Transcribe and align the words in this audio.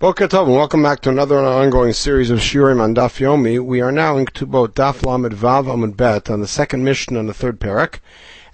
Boker 0.00 0.28
and 0.30 0.54
welcome 0.54 0.80
back 0.80 1.00
to 1.00 1.08
another 1.08 1.40
ongoing 1.40 1.92
series 1.92 2.30
of 2.30 2.38
Shiurim 2.38 2.80
on 2.80 2.94
Daf 2.94 3.18
Yomi. 3.18 3.58
We 3.58 3.80
are 3.80 3.90
now 3.90 4.16
in 4.16 4.26
Ketubot 4.26 4.68
Daf 4.68 5.04
Lamed 5.04 5.32
Vav 5.32 5.64
Amud 5.64 5.96
Bet 5.96 6.30
on 6.30 6.40
the 6.40 6.46
second 6.46 6.84
Mishnah 6.84 7.18
on 7.18 7.26
the 7.26 7.34
third 7.34 7.58
parak. 7.58 7.98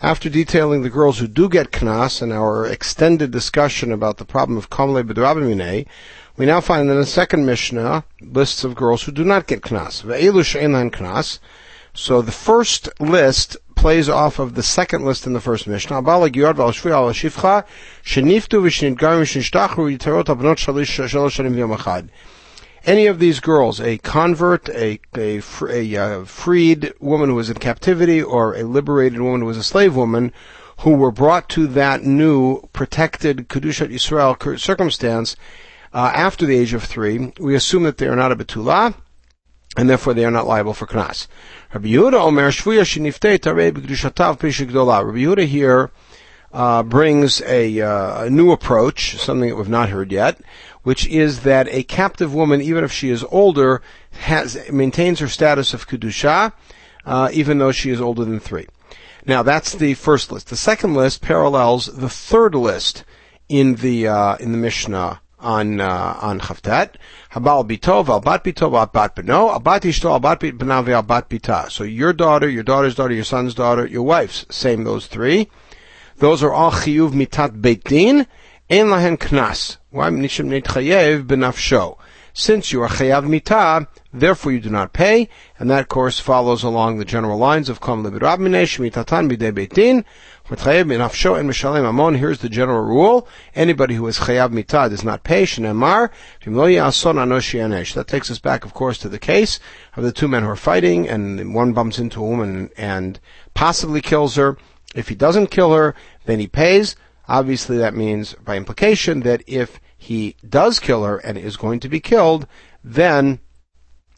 After 0.00 0.30
detailing 0.30 0.80
the 0.80 0.88
girls 0.88 1.18
who 1.18 1.28
do 1.28 1.50
get 1.50 1.70
knas 1.70 2.22
and 2.22 2.32
our 2.32 2.64
extended 2.64 3.30
discussion 3.30 3.92
about 3.92 4.16
the 4.16 4.24
problem 4.24 4.56
of 4.56 4.70
Kamle 4.70 5.02
B'drabimine, 5.02 5.86
we 6.38 6.46
now 6.46 6.62
find 6.62 6.88
in 6.88 6.96
the 6.96 7.04
second 7.04 7.44
Mishnah 7.44 7.82
uh, 7.82 8.00
lists 8.22 8.64
of 8.64 8.74
girls 8.74 9.02
who 9.02 9.12
do 9.12 9.22
not 9.22 9.46
get 9.46 9.60
knas. 9.60 10.02
Ve'elu 10.02 10.42
she'enan 10.42 10.90
knas. 10.90 11.40
So 11.92 12.22
the 12.22 12.32
first 12.32 12.88
list 12.98 13.58
plays 13.84 14.08
off 14.08 14.38
of 14.38 14.54
the 14.54 14.62
second 14.62 15.04
list 15.04 15.26
in 15.26 15.34
the 15.34 15.40
first 15.42 15.66
Mishnah. 15.66 16.00
Any 22.86 23.06
of 23.06 23.18
these 23.18 23.40
girls, 23.40 23.80
a 23.82 23.98
convert, 23.98 24.70
a, 24.70 24.98
a, 25.14 25.42
a, 25.68 25.96
uh, 25.96 26.24
freed 26.24 26.94
woman 26.98 27.28
who 27.28 27.34
was 27.34 27.50
in 27.50 27.58
captivity, 27.58 28.22
or 28.22 28.54
a 28.54 28.62
liberated 28.62 29.20
woman 29.20 29.42
who 29.42 29.46
was 29.48 29.58
a 29.58 29.62
slave 29.62 29.94
woman, 29.94 30.32
who 30.78 30.92
were 30.92 31.12
brought 31.12 31.50
to 31.50 31.66
that 31.66 32.02
new 32.02 32.62
protected 32.72 33.50
Kedushat 33.50 33.90
Yisrael 33.90 34.58
circumstance 34.58 35.36
uh, 35.92 36.10
after 36.14 36.46
the 36.46 36.56
age 36.56 36.72
of 36.72 36.84
three, 36.84 37.34
we 37.38 37.54
assume 37.54 37.82
that 37.82 37.98
they 37.98 38.06
are 38.06 38.16
not 38.16 38.32
a 38.32 38.36
Betula, 38.36 38.94
and 39.76 39.88
therefore 39.88 40.14
they 40.14 40.24
are 40.24 40.30
not 40.30 40.46
liable 40.46 40.74
for 40.74 40.86
Knas. 40.86 41.26
Rabbi 41.72 41.88
Yehuda 41.88 42.14
Omer 42.14 42.50
Shvuya 42.50 42.82
Shiniftei 42.82 43.38
Tarei 43.38 43.72
B'Kedushatav 43.72 44.38
Gdola. 44.38 45.04
Rabbi 45.04 45.18
Yehuda 45.18 45.46
here 45.46 45.90
uh, 46.52 46.84
brings 46.84 47.42
a, 47.42 47.80
uh, 47.80 48.24
a, 48.24 48.30
new 48.30 48.52
approach, 48.52 49.16
something 49.16 49.50
that 49.50 49.56
we've 49.56 49.68
not 49.68 49.88
heard 49.88 50.12
yet, 50.12 50.40
which 50.84 51.06
is 51.08 51.40
that 51.40 51.66
a 51.68 51.82
captive 51.82 52.32
woman, 52.32 52.60
even 52.62 52.84
if 52.84 52.92
she 52.92 53.10
is 53.10 53.24
older, 53.24 53.82
has 54.12 54.70
maintains 54.70 55.18
her 55.18 55.26
status 55.26 55.74
of 55.74 55.88
kedusha, 55.88 56.52
uh, 57.04 57.28
even 57.32 57.58
though 57.58 57.72
she 57.72 57.90
is 57.90 58.00
older 58.00 58.24
than 58.24 58.38
three. 58.38 58.66
Now 59.26 59.42
that's 59.42 59.72
the 59.72 59.94
first 59.94 60.30
list. 60.30 60.48
The 60.48 60.56
second 60.56 60.94
list 60.94 61.22
parallels 61.22 61.86
the 61.86 62.08
third 62.08 62.54
list 62.54 63.04
in 63.48 63.76
the 63.76 64.06
uh, 64.06 64.36
in 64.36 64.52
the 64.52 64.58
Mishnah 64.58 65.20
on 65.44 65.80
uh, 65.80 66.18
on 66.20 66.40
Chavtat. 66.40 66.94
Habal 67.32 67.68
bitov, 67.68 68.08
al 68.08 68.20
bat 68.20 68.42
bitov, 68.42 68.76
al 68.78 68.86
bat 68.86 69.14
beno, 69.14 69.52
al 69.52 69.60
bat 69.60 69.82
ishto, 69.82 70.10
al 70.10 70.20
bat 70.20 70.40
benavi, 70.40 70.92
al 70.92 71.04
bita. 71.04 71.70
So 71.70 71.84
your 71.84 72.12
daughter, 72.12 72.48
your 72.48 72.62
daughter's 72.62 72.94
daughter, 72.94 73.14
your 73.14 73.24
son's 73.24 73.54
daughter, 73.54 73.86
your 73.86 74.02
wife's, 74.02 74.46
same 74.50 74.84
those 74.84 75.06
three. 75.06 75.48
Those 76.16 76.42
are 76.42 76.52
all 76.52 76.72
chiyuv 76.72 77.10
mitat 77.10 77.60
beit 77.60 77.84
din, 77.84 78.26
ein 78.70 78.86
lahen 78.86 79.18
knas. 79.18 79.76
Why 79.90 80.08
nishim 80.10 80.50
chayev 80.62 81.26
benafsho. 81.26 81.98
Since 82.36 82.72
you 82.72 82.82
are 82.82 82.88
chayav 82.88 83.28
mitah, 83.28 83.86
therefore 84.12 84.50
you 84.50 84.58
do 84.58 84.68
not 84.68 84.92
pay, 84.92 85.28
and 85.56 85.70
that 85.70 85.88
course 85.88 86.18
follows 86.18 86.64
along 86.64 86.98
the 86.98 87.04
general 87.04 87.38
lines 87.38 87.68
of 87.68 87.80
Kam 87.80 88.02
Libirab 88.02 88.40
Minesh, 88.40 88.80
Mitatan 88.80 89.30
Bidei 89.30 89.52
Beitin, 89.52 90.04
and 90.50 91.48
Mishalem 91.48 91.84
Amon. 91.84 92.16
Here's 92.16 92.40
the 92.40 92.48
general 92.48 92.82
rule. 92.82 93.28
Anybody 93.54 93.94
who 93.94 94.08
is 94.08 94.18
chayav 94.18 94.50
mitah 94.50 94.90
does 94.90 95.04
not 95.04 95.22
pay, 95.22 95.44
Shnemar, 95.44 96.10
That 97.94 98.08
takes 98.08 98.30
us 98.32 98.38
back, 98.40 98.64
of 98.64 98.74
course, 98.74 98.98
to 98.98 99.08
the 99.08 99.20
case 99.20 99.60
of 99.96 100.02
the 100.02 100.10
two 100.10 100.26
men 100.26 100.42
who 100.42 100.48
are 100.48 100.56
fighting, 100.56 101.08
and 101.08 101.54
one 101.54 101.72
bumps 101.72 102.00
into 102.00 102.20
a 102.20 102.28
woman 102.28 102.68
and 102.76 103.20
possibly 103.54 104.00
kills 104.00 104.34
her. 104.34 104.58
If 104.96 105.08
he 105.08 105.14
doesn't 105.14 105.52
kill 105.52 105.72
her, 105.72 105.94
then 106.24 106.40
he 106.40 106.48
pays. 106.48 106.96
Obviously, 107.28 107.78
that 107.78 107.94
means, 107.94 108.34
by 108.34 108.56
implication, 108.56 109.20
that 109.20 109.44
if 109.46 109.78
he 110.04 110.36
does 110.46 110.78
kill 110.78 111.04
her 111.04 111.16
and 111.18 111.38
is 111.38 111.56
going 111.56 111.80
to 111.80 111.88
be 111.88 111.98
killed, 111.98 112.46
then 112.82 113.40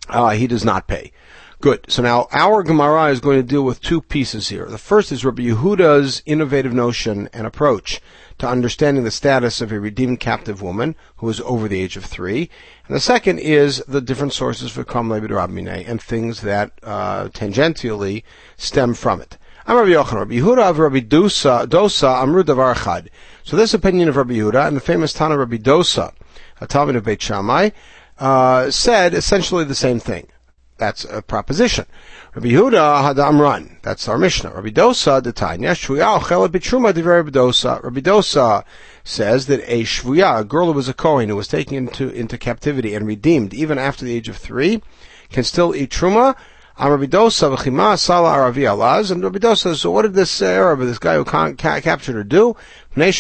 uh, 0.09 0.31
he 0.31 0.49
does 0.49 0.65
not 0.65 0.89
pay. 0.89 1.13
Good. 1.61 1.87
So 1.89 2.03
now 2.03 2.27
our 2.33 2.63
Gemara 2.63 3.07
is 3.07 3.21
going 3.21 3.39
to 3.39 3.43
deal 3.43 3.63
with 3.63 3.81
two 3.81 4.03
pieces 4.03 4.49
here. 4.49 4.67
The 4.67 4.79
first 4.79 5.11
is 5.11 5.25
Rabbi 5.25 5.43
Yehuda's 5.45 6.23
innovative 6.27 6.75
notion 6.75 7.31
and 7.33 7.47
approach 7.47 8.01
to 8.39 8.49
understanding 8.49 9.05
the 9.05 9.11
status 9.11 9.61
of 9.61 9.73
a 9.73 9.81
redeemed 9.81 10.21
captive 10.21 10.61
woman 10.61 10.97
who 11.17 11.29
is 11.29 11.41
over 11.43 11.69
the 11.69 11.81
age 11.81 11.97
of 11.97 12.05
three. 12.05 12.51
And 12.87 12.97
the 12.97 13.01
second 13.01 13.39
is 13.39 13.83
the 13.89 14.03
different 14.03 14.35
sources 14.35 14.71
for 14.71 14.85
Kam 14.85 15.09
Rabmine 15.09 15.89
and 15.89 16.03
things 16.03 16.43
that 16.43 16.73
uh, 16.83 17.29
tangentially 17.29 18.23
stem 18.57 18.93
from 18.93 19.23
it. 19.23 19.39
I'm 19.69 19.77
Rabbi 19.77 19.89
Yochanan. 19.89 20.19
Rabbi 20.21 20.35
Yehuda 20.35 20.71
of 20.71 20.79
Rabbi 20.79 21.01
Dosa, 21.01 21.67
Dosa 21.67 22.23
Amru 22.23 22.45
Davar 22.45 23.09
So 23.43 23.57
this 23.57 23.75
opinion 23.75 24.09
of 24.09 24.15
Rabbi 24.15 24.35
Yehuda 24.35 24.69
and 24.69 24.77
the 24.77 24.81
famous 24.81 25.13
Tana 25.13 25.37
Rabbi 25.37 25.57
Dosa, 25.57 26.15
a 26.61 26.69
Talmud 26.69 26.95
of 26.95 27.03
Beit 27.03 27.21
Shammai, 27.21 27.71
uh, 28.21 28.71
said 28.71 29.13
essentially 29.13 29.65
the 29.65 29.75
same 29.75 29.99
thing. 29.99 30.29
That's 30.77 31.05
a 31.05 31.21
proposition. 31.21 31.87
Rabbi 32.37 32.51
Yehuda 32.51 33.03
had 33.03 33.19
Amran. 33.19 33.79
That's 33.83 34.07
our 34.07 34.19
Mishnah. 34.19 34.53
Rabbi 34.55 34.69
Dosa 34.69 35.21
the 35.21 35.33
Tanya 35.33 35.73
Shvuya 35.73 36.21
Ochela 36.21 36.47
Bitruma 36.47 36.95
Rabbi 37.05 37.31
Dosa. 37.31 37.83
Rabbi 37.83 37.99
Dosa 37.99 38.63
says 39.03 39.47
that 39.47 39.65
a 39.67 39.83
Shvuya, 39.83 40.43
a 40.43 40.45
girl 40.45 40.67
who 40.67 40.75
was 40.75 40.89
a 40.89 40.95
Kohen 40.95 41.29
who 41.29 41.35
was 41.35 41.49
taken 41.49 41.77
into 41.77 42.09
into 42.11 42.39
captivity 42.39 42.95
and 42.95 43.05
redeemed 43.05 43.53
even 43.53 43.79
after 43.79 44.05
the 44.05 44.15
age 44.15 44.29
of 44.29 44.37
three, 44.37 44.81
can 45.31 45.43
still 45.43 45.75
eat 45.75 45.91
truma. 45.91 46.37
Am 46.79 46.91
Rabbi 46.91 47.07
Dosa 47.07 47.57
v'chima 47.57 47.99
sala 47.99 48.37
aravi 48.37 48.65
alaz. 48.65 49.11
And 49.11 49.25
Rabbi 49.25 49.39
Dosa 49.39 49.57
says, 49.57 49.81
so 49.81 49.91
what 49.91 50.03
did 50.03 50.13
this 50.13 50.43
Arab, 50.43 50.81
this 50.81 50.99
guy 50.99 51.15
who 51.15 51.25
ca- 51.25 51.55
captured 51.55 52.15
her 52.15 52.23
do? 52.23 52.55
Because 52.95 53.19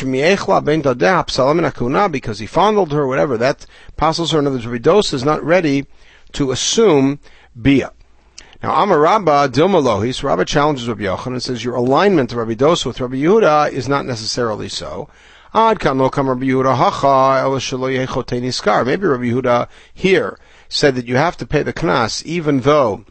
he 2.39 2.47
fondled 2.47 2.93
her, 2.93 3.07
whatever. 3.07 3.39
That 3.39 3.65
apostles 3.89 4.33
her. 4.33 4.41
In 4.41 4.47
other 4.47 4.57
words, 4.57 4.67
Rabbi 4.67 4.83
Dosa 4.83 5.15
is 5.15 5.25
not 5.25 5.43
ready 5.43 5.87
to 6.33 6.51
assume 6.51 7.19
Bia. 7.61 7.93
Now, 8.63 8.83
Amar 8.83 9.01
Rabba 9.01 9.49
Lohis, 9.49 10.23
Rabba 10.23 10.45
challenges 10.45 10.87
Rabbi 10.87 11.05
Yochanan 11.05 11.27
and 11.27 11.43
says 11.43 11.65
your 11.65 11.77
alignment 11.77 12.33
of 12.33 12.39
Rabbi 12.39 12.55
Dosa 12.55 12.85
with 12.85 13.01
Rabbi 13.01 13.17
Yehuda 13.17 13.73
is 13.73 13.89
not 13.89 14.05
necessarily 14.05 14.69
so. 14.69 15.09
Lo. 15.55 15.71
Maybe 15.73 15.87
Rabbi 15.87 16.45
Yehuda 19.25 19.69
here 19.95 20.39
said 20.69 20.95
that 20.95 21.07
you 21.07 21.17
have 21.17 21.37
to 21.39 21.47
pay 21.47 21.63
the 21.63 21.73
knas 21.73 22.23
even 22.25 22.61
though 22.61 23.05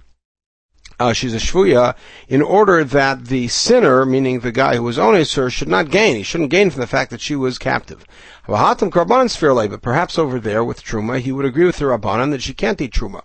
uh, 0.99 1.13
she's 1.13 1.33
a 1.33 1.37
shvuya, 1.37 1.95
in 2.27 2.41
order 2.41 2.83
that 2.83 3.25
the 3.25 3.47
sinner, 3.47 4.05
meaning 4.05 4.39
the 4.39 4.51
guy 4.51 4.75
who 4.75 4.83
was 4.83 4.97
ones 4.97 5.33
her, 5.35 5.49
should 5.49 5.67
not 5.67 5.89
gain. 5.89 6.15
He 6.15 6.23
shouldn't 6.23 6.49
gain 6.49 6.69
from 6.69 6.81
the 6.81 6.87
fact 6.87 7.11
that 7.11 7.21
she 7.21 7.35
was 7.35 7.57
captive. 7.57 8.05
But 8.47 9.81
perhaps 9.81 10.19
over 10.19 10.39
there 10.39 10.63
with 10.63 10.83
truma, 10.83 11.19
he 11.19 11.31
would 11.31 11.45
agree 11.45 11.65
with 11.65 11.77
the 11.77 11.85
rabbanan 11.85 12.31
that 12.31 12.41
she 12.41 12.53
can't 12.53 12.79
eat 12.81 12.93
truma. 12.93 13.23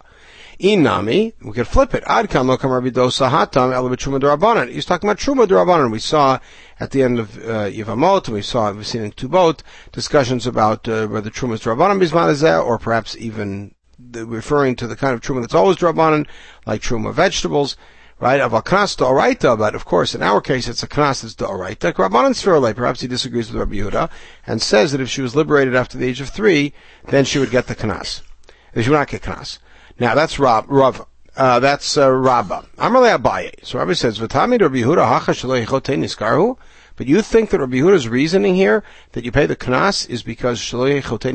Inami, 0.60 1.32
we 1.40 1.52
could 1.52 1.66
flip 1.66 1.94
it. 1.94 2.04
Ad 2.06 2.28
kam 2.28 2.46
lokam 2.46 2.70
Rabbi 2.70 2.90
Dosa 2.90 3.30
hatam 3.30 3.72
el 3.72 3.88
b'truma 3.88 4.20
derabanan. 4.20 4.70
He's 4.70 4.84
talking 4.84 5.08
about 5.08 5.16
truma 5.16 5.46
derabanan. 5.46 5.90
We 5.90 5.98
saw 5.98 6.38
at 6.78 6.90
the 6.90 7.02
end 7.02 7.18
of 7.18 7.38
uh, 7.48 7.70
and 7.72 8.34
we 8.34 8.42
saw, 8.42 8.70
we've 8.70 8.86
seen 8.86 9.02
in 9.02 9.12
Tubot, 9.12 9.62
discussions 9.90 10.46
about 10.46 10.86
uh, 10.86 11.06
whether 11.06 11.30
truma 11.30 11.54
is 11.54 11.62
derabanan 11.62 11.98
bisman 11.98 12.62
or 12.62 12.78
perhaps 12.78 13.16
even 13.16 13.74
referring 14.14 14.76
to 14.76 14.86
the 14.86 14.96
kind 14.96 15.14
of 15.14 15.20
truma 15.20 15.40
that's 15.40 15.54
always 15.54 15.76
derabanan, 15.76 16.26
like 16.66 16.82
truma 16.82 17.12
vegetables 17.12 17.76
right? 18.20 18.40
Of 18.40 18.52
a 18.52 18.62
knas 18.62 18.96
oraita, 18.98 19.58
but 19.58 19.74
of 19.74 19.84
course, 19.84 20.14
in 20.14 20.22
our 20.22 20.40
case, 20.40 20.68
it's 20.68 20.82
a 20.82 20.88
knas 20.88 21.22
that's 21.22 21.34
oraita. 21.36 21.92
Rabbanan 21.94 22.34
Sfirle, 22.34 22.74
perhaps 22.76 23.00
he 23.00 23.08
disagrees 23.08 23.50
with 23.50 23.58
Rabbi 23.58 23.76
Yehuda, 23.76 24.10
and 24.46 24.60
says 24.62 24.92
that 24.92 25.00
if 25.00 25.08
she 25.08 25.22
was 25.22 25.34
liberated 25.34 25.74
after 25.74 25.98
the 25.98 26.06
age 26.06 26.20
of 26.20 26.28
three, 26.28 26.72
then 27.08 27.24
she 27.24 27.38
would 27.38 27.50
get 27.50 27.66
the 27.66 27.74
knas. 27.74 28.22
She 28.74 28.88
would 28.90 28.96
not 28.96 29.08
get 29.08 29.22
knas. 29.22 29.58
Now 29.98 30.14
that's 30.14 30.38
Rab, 30.38 30.66
Rav. 30.68 31.06
Uh, 31.36 31.60
that's 31.60 31.96
uh, 31.96 32.10
Rabba. 32.10 32.66
Amarle 32.76 33.16
Abaye. 33.16 33.64
So 33.64 33.78
Rabbi 33.78 33.94
says, 33.94 34.18
"V'tami 34.18 34.60
Rabbi 34.60 34.76
Yehuda 34.76 35.06
hacha 35.06 35.32
shalei 35.32 35.64
niskarhu." 35.64 36.58
But 37.00 37.08
you 37.08 37.22
think 37.22 37.48
that 37.48 37.60
Rabbi 37.60 37.76
Yehuda's 37.76 38.10
reasoning 38.10 38.56
here 38.56 38.84
that 39.12 39.24
you 39.24 39.32
pay 39.32 39.46
the 39.46 39.56
knas 39.56 40.06
is 40.10 40.22
because 40.22 40.60
shalei 40.60 41.00
chote 41.00 41.32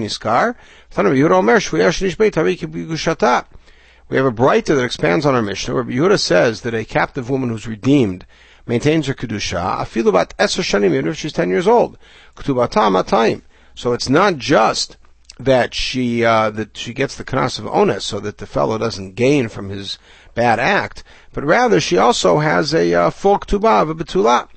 We 4.07 4.17
have 4.17 4.25
a 4.27 4.31
braita 4.31 4.65
that 4.65 4.83
expands 4.83 5.25
on 5.25 5.33
our 5.33 5.41
Mishnah. 5.41 5.73
Rabbi 5.73 5.93
Yehuda 5.93 6.19
says 6.19 6.61
that 6.61 6.75
a 6.75 6.85
captive 6.85 7.31
woman 7.31 7.49
who's 7.49 7.65
redeemed 7.65 8.27
maintains 8.67 9.07
her 9.07 9.15
kedusha 9.15 9.79
afilu 9.79 10.13
bat 10.13 10.35
eser 10.37 10.61
shanim 10.61 10.93
even 10.93 11.07
if 11.07 11.17
she's 11.17 11.33
ten 11.33 11.49
years 11.49 11.67
old. 11.67 11.97
Ketubata 12.35 13.03
matayim. 13.03 13.41
So 13.73 13.93
it's 13.93 14.07
not 14.07 14.37
just 14.37 14.97
that 15.39 15.73
she 15.73 16.23
uh, 16.23 16.51
that 16.51 16.77
she 16.77 16.93
gets 16.93 17.15
the 17.15 17.23
knas 17.23 17.57
of 17.57 17.65
onus, 17.65 18.05
so 18.05 18.19
that 18.19 18.37
the 18.37 18.45
fellow 18.45 18.77
doesn't 18.77 19.15
gain 19.15 19.49
from 19.49 19.69
his 19.69 19.97
bad 20.35 20.59
act, 20.59 21.03
but 21.33 21.43
rather 21.43 21.81
she 21.81 21.97
also 21.97 22.37
has 22.37 22.71
a 22.75 22.93
uh, 22.93 23.09
full 23.09 23.39
ketubah 23.39 23.81
of 23.81 23.89
a 23.89 23.95
betula. 23.95 24.47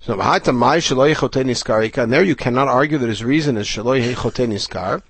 So 0.00 0.12
and 0.20 2.12
there 2.12 2.22
you 2.22 2.36
cannot 2.36 2.68
argue 2.68 2.98
that 2.98 3.08
his 3.08 3.24
reason 3.24 3.56
is 3.56 3.66
shaloi 3.66 4.00
niskar. 4.04 5.02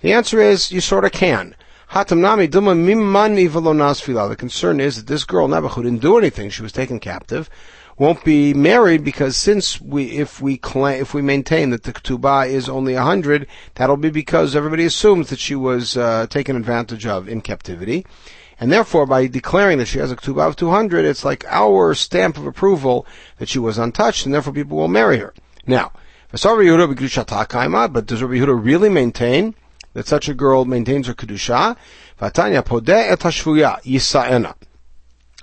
The 0.00 0.12
answer 0.12 0.40
is 0.40 0.72
you 0.72 0.80
sort 0.80 1.04
of 1.04 1.12
can. 1.12 1.54
The 1.94 2.06
concern 4.38 4.80
is 4.80 4.96
that 4.96 5.06
this 5.06 5.24
girl 5.24 5.48
Nebuch 5.48 5.74
didn't 5.76 5.98
do 5.98 6.16
anything; 6.16 6.48
she 6.48 6.62
was 6.62 6.72
taken 6.72 6.98
captive. 6.98 7.50
won't 7.98 8.24
be 8.24 8.54
married 8.54 9.04
because 9.04 9.36
since 9.36 9.78
we, 9.80 10.12
if 10.12 10.40
we 10.40 10.56
claim, 10.56 11.02
if 11.02 11.12
we 11.12 11.20
maintain 11.20 11.68
that 11.68 11.82
the 11.82 11.92
ketubah 11.92 12.48
is 12.48 12.70
only 12.70 12.94
a 12.94 13.02
hundred, 13.02 13.46
that'll 13.74 13.98
be 13.98 14.08
because 14.08 14.56
everybody 14.56 14.86
assumes 14.86 15.28
that 15.28 15.38
she 15.38 15.54
was 15.54 15.98
uh, 15.98 16.26
taken 16.30 16.56
advantage 16.56 17.04
of 17.06 17.28
in 17.28 17.42
captivity. 17.42 18.06
And 18.62 18.70
therefore, 18.70 19.06
by 19.06 19.26
declaring 19.26 19.78
that 19.78 19.88
she 19.88 19.98
has 19.98 20.12
a 20.12 20.16
ketubah 20.16 20.46
of 20.46 20.54
200, 20.54 21.04
it's 21.04 21.24
like 21.24 21.44
our 21.48 21.94
stamp 21.94 22.36
of 22.38 22.46
approval 22.46 23.04
that 23.38 23.48
she 23.48 23.58
was 23.58 23.76
untouched, 23.76 24.24
and 24.24 24.32
therefore 24.32 24.52
people 24.52 24.76
will 24.76 24.86
marry 24.86 25.18
her. 25.18 25.34
Now, 25.66 25.90
but 26.30 26.40
does 26.40 26.46
Rabbi 26.46 26.74
Yehuda 26.76 28.64
really 28.64 28.88
maintain 28.88 29.56
that 29.94 30.06
such 30.06 30.28
a 30.28 30.34
girl 30.34 30.64
maintains 30.64 31.08
her 31.08 31.14
kedusha? 31.14 31.76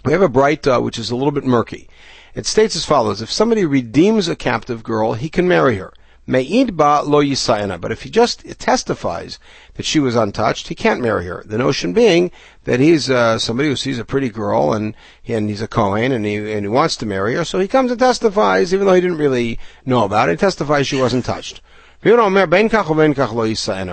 We 0.05 0.11
have 0.13 0.21
a 0.21 0.29
bright 0.29 0.65
uh, 0.65 0.79
which 0.79 0.97
is 0.97 1.11
a 1.11 1.15
little 1.17 1.33
bit 1.33 1.43
murky. 1.43 1.89
It 2.33 2.45
states 2.45 2.77
as 2.77 2.85
follows: 2.85 3.21
If 3.21 3.29
somebody 3.29 3.65
redeems 3.65 4.29
a 4.29 4.35
captive 4.37 4.81
girl, 4.81 5.11
he 5.11 5.27
can 5.27 5.45
marry 5.45 5.75
her. 5.75 5.91
But 6.29 7.91
if 7.91 8.03
he 8.03 8.09
just 8.09 8.59
testifies 8.59 9.39
that 9.73 9.85
she 9.85 9.99
was 9.99 10.15
untouched, 10.15 10.67
he 10.67 10.75
can't 10.75 11.01
marry 11.01 11.25
her. 11.25 11.43
The 11.45 11.57
notion 11.57 11.91
being 11.91 12.31
that 12.65 12.79
he's 12.79 13.09
uh, 13.09 13.39
somebody 13.39 13.69
who 13.69 13.75
sees 13.75 13.97
a 13.97 14.05
pretty 14.05 14.29
girl 14.29 14.73
and 14.73 14.95
and 15.27 15.49
he's 15.49 15.61
a 15.61 15.67
Kohen 15.67 16.11
and 16.11 16.25
he 16.25 16.51
and 16.51 16.61
he 16.61 16.67
wants 16.67 16.95
to 16.97 17.07
marry 17.07 17.33
her, 17.33 17.43
so 17.43 17.59
he 17.59 17.67
comes 17.67 17.89
and 17.89 17.99
testifies, 17.99 18.73
even 18.73 18.85
though 18.85 18.93
he 18.93 19.01
didn't 19.01 19.17
really 19.17 19.57
know 19.85 20.03
about 20.03 20.29
it. 20.29 20.33
He 20.33 20.37
testifies 20.37 20.87
she 20.87 21.01
wasn't 21.01 21.25
touched. 21.25 21.61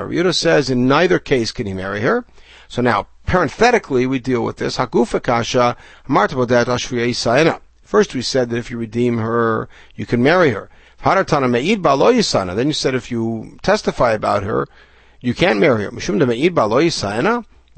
Yehuda 0.08 0.34
says 0.34 0.70
in 0.70 0.86
neither 0.86 1.18
case 1.18 1.52
can 1.52 1.66
he 1.66 1.72
marry 1.72 2.02
her. 2.02 2.26
So 2.68 2.82
now, 2.82 3.06
parenthetically, 3.26 4.06
we 4.06 4.18
deal 4.18 4.42
with 4.42 4.58
this. 4.58 4.76
First, 4.76 4.92
we 8.14 8.22
said 8.22 8.50
that 8.50 8.56
if 8.56 8.70
you 8.70 8.78
redeem 8.78 9.18
her, 9.18 9.68
you 9.94 10.06
can 10.06 10.22
marry 10.22 10.50
her. 10.50 10.70
Then 11.02 12.66
you 12.66 12.72
said 12.72 12.94
if 12.94 13.10
you 13.10 13.58
testify 13.62 14.12
about 14.12 14.42
her, 14.42 14.66
you 15.20 15.34
can't 15.34 15.58
marry 15.58 15.84
her. 15.84 15.90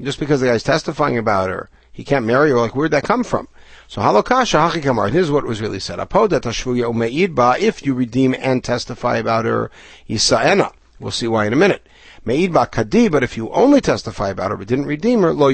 Just 0.01 0.19
because 0.19 0.39
the 0.39 0.47
guy's 0.47 0.63
testifying 0.63 1.17
about 1.17 1.49
her, 1.49 1.69
he 1.91 2.03
can't 2.03 2.25
marry 2.25 2.51
her. 2.51 2.57
Like, 2.57 2.75
where'd 2.75 2.91
that 2.91 3.03
come 3.03 3.23
from? 3.23 3.47
So 3.87 4.01
halokasha 4.01 4.69
hachikamar. 4.69 5.11
Here's 5.11 5.31
what 5.31 5.45
was 5.45 5.61
really 5.61 5.79
said. 5.79 5.99
If 5.99 7.85
you 7.85 7.93
redeem 7.93 8.35
and 8.39 8.63
testify 8.63 9.17
about 9.17 9.45
her. 9.45 9.71
We'll 10.07 11.11
see 11.11 11.27
why 11.27 11.45
in 11.47 11.53
a 11.53 11.55
minute. 11.55 11.87
But 12.23 13.23
if 13.23 13.37
you 13.37 13.49
only 13.49 13.81
testify 13.81 14.29
about 14.29 14.51
her 14.51 14.57
but 14.57 14.67
didn't 14.67 14.85
redeem 14.85 15.21
her, 15.21 15.33
lo. 15.33 15.49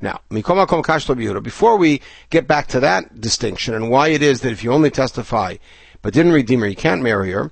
Now, 0.00 0.20
before 0.30 1.76
we 1.76 2.00
get 2.30 2.48
back 2.48 2.66
to 2.68 2.80
that 2.80 3.20
distinction 3.20 3.74
and 3.74 3.90
why 3.90 4.08
it 4.08 4.22
is 4.22 4.40
that 4.40 4.50
if 4.50 4.64
you 4.64 4.72
only 4.72 4.90
testify 4.90 5.56
but 6.02 6.12
didn't 6.12 6.32
redeem 6.32 6.60
her, 6.60 6.68
you 6.68 6.76
can't 6.76 7.02
marry 7.02 7.30
her. 7.32 7.50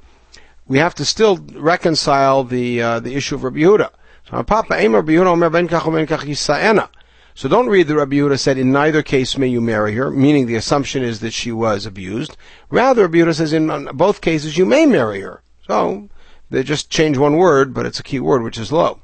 We 0.67 0.79
have 0.79 0.95
to 0.97 1.05
still 1.05 1.39
reconcile 1.55 2.45
the 2.45 2.83
uh, 2.83 3.01
the 3.01 3.15
issue 3.15 3.37
of 3.37 3.45
Rabbi 3.45 3.59
Yehuda. 3.59 3.91
So 4.29 4.43
Papa 4.43 4.75
Rabbi 4.75 5.13
Yehuda 5.13 6.07
kach 6.07 6.89
So 7.35 7.49
don't 7.49 7.69
read 7.69 7.89
that 7.89 7.97
Rabbi 7.97 8.17
Yehuda 8.17 8.39
said 8.39 8.59
in 8.59 8.71
neither 8.71 9.03
case 9.03 9.39
may 9.39 9.49
you 9.49 9.61
marry 9.61 9.95
her, 9.95 10.11
meaning 10.11 10.47
the 10.47 10.57
assumption 10.57 11.03
is 11.03 11.21
that 11.21 11.33
she 11.33 11.51
was 11.51 11.87
abused. 11.87 12.37
Rather, 12.69 13.03
Rabbi 13.03 13.19
Yehuda 13.19 13.35
says 13.35 13.53
in 13.53 13.89
both 13.95 14.21
cases 14.21 14.59
you 14.59 14.67
may 14.67 14.87
marry 14.87 15.21
her. 15.23 15.43
So 15.67 16.09
they 16.51 16.63
just 16.63 16.91
change 16.91 17.17
one 17.17 17.37
word, 17.37 17.73
but 17.73 17.87
it's 17.87 18.01
a 18.01 18.05
key 18.05 18.21
word 18.21 18.43
which 18.43 18.59
is 18.59 18.71
low. 18.71 19.01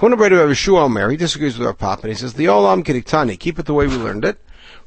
Hunabreda 0.00 0.38
Rabbi 0.38 0.52
Shua 0.52 1.10
he 1.10 1.16
disagrees 1.16 1.58
with 1.58 1.66
our 1.66 1.74
Papa 1.74 2.02
and 2.02 2.12
he 2.12 2.16
says 2.16 2.34
the 2.34 2.46
Olam 2.46 2.84
Kiriktani, 2.84 3.38
keep 3.38 3.58
it 3.58 3.66
the 3.66 3.74
way 3.74 3.86
we 3.86 3.96
learned 3.96 4.24
it. 4.24 4.38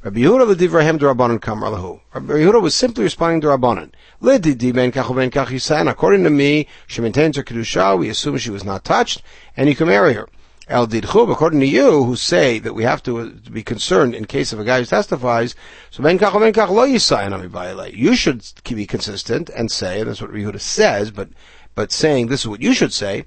Rabbi 0.04 0.18
Yehuda 0.18 0.48
l'divrahem 0.48 0.98
d'Rabbanan 0.98 1.40
kamar 1.40 1.70
lahu. 1.70 2.00
Rabbi 2.12 2.32
Yehuda 2.32 2.60
was 2.60 2.74
simply 2.74 3.04
responding 3.04 3.40
to 3.40 3.46
Rabbanan. 3.46 3.92
L'didi 4.20 4.74
ben 4.74 4.90
kach 4.90 5.14
ben 5.14 5.30
kach 5.30 5.46
yisayan. 5.46 5.88
According 5.88 6.24
to 6.24 6.30
me, 6.30 6.66
she 6.88 7.00
maintains 7.00 7.36
her 7.36 7.44
kedusha. 7.44 7.96
We 7.96 8.08
assume 8.08 8.36
she 8.38 8.50
was 8.50 8.64
not 8.64 8.82
touched, 8.82 9.22
and 9.56 9.68
you 9.68 9.76
can 9.76 9.86
marry 9.86 10.14
her. 10.14 10.28
El 10.66 10.88
didchub. 10.88 11.30
According 11.30 11.60
to 11.60 11.66
you, 11.66 12.02
who 12.02 12.16
say 12.16 12.58
that 12.58 12.74
we 12.74 12.82
have 12.82 13.00
to, 13.04 13.20
uh, 13.20 13.30
be 13.52 13.62
concerned 13.62 14.16
in 14.16 14.24
case 14.24 14.52
of 14.52 14.58
a 14.58 14.64
guy 14.64 14.80
who 14.80 14.86
testifies, 14.86 15.54
so 15.92 16.02
ben 16.02 16.18
kach 16.18 16.32
ben 16.32 16.52
kach 16.52 16.68
lo 16.68 16.84
yisayan 16.84 17.32
ami 17.32 17.92
You 17.92 18.16
should 18.16 18.42
be 18.64 18.86
consistent 18.86 19.50
and 19.50 19.70
say, 19.70 20.00
and 20.00 20.10
that's 20.10 20.20
what 20.20 20.32
Rabbi 20.32 20.42
Yehuda 20.42 20.60
says, 20.60 21.12
but 21.12 21.28
but 21.76 21.92
saying 21.92 22.26
this 22.26 22.40
is 22.40 22.48
what 22.48 22.60
you 22.60 22.74
should 22.74 22.92
say, 22.92 23.24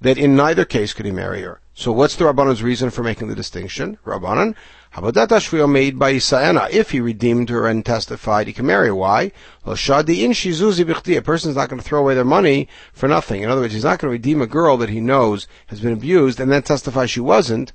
that 0.00 0.18
in 0.18 0.36
neither 0.36 0.64
case 0.64 0.92
could 0.92 1.04
he 1.04 1.10
marry 1.10 1.42
her. 1.42 1.60
So 1.74 1.90
what's 1.90 2.14
the 2.14 2.26
Rabbanan's 2.26 2.62
reason 2.62 2.90
for 2.90 3.02
making 3.02 3.28
the 3.28 3.34
distinction? 3.34 3.98
Rabbanan, 4.04 4.54
Habadat 4.94 5.28
Ashvil 5.28 5.72
made 5.72 5.98
by 5.98 6.12
Isaena. 6.12 6.68
If 6.68 6.90
he 6.90 7.00
redeemed 7.00 7.48
her 7.48 7.66
and 7.66 7.82
testified, 7.82 8.46
he 8.46 8.52
can 8.52 8.66
marry. 8.66 8.92
Why? 8.92 9.32
Well, 9.64 9.74
Shadi 9.74 10.22
in 10.22 10.32
Shizuzi 10.32 10.84
Bichti. 10.84 11.16
A 11.16 11.22
person's 11.22 11.56
not 11.56 11.70
going 11.70 11.80
to 11.80 11.86
throw 11.86 12.00
away 12.00 12.14
their 12.14 12.24
money 12.24 12.68
for 12.92 13.08
nothing. 13.08 13.42
In 13.42 13.48
other 13.48 13.62
words, 13.62 13.72
he's 13.72 13.84
not 13.84 13.98
going 13.98 14.10
to 14.10 14.12
redeem 14.12 14.42
a 14.42 14.46
girl 14.46 14.76
that 14.76 14.90
he 14.90 15.00
knows 15.00 15.48
has 15.68 15.80
been 15.80 15.94
abused 15.94 16.40
and 16.40 16.52
then 16.52 16.62
testify 16.62 17.06
she 17.06 17.20
wasn't. 17.20 17.72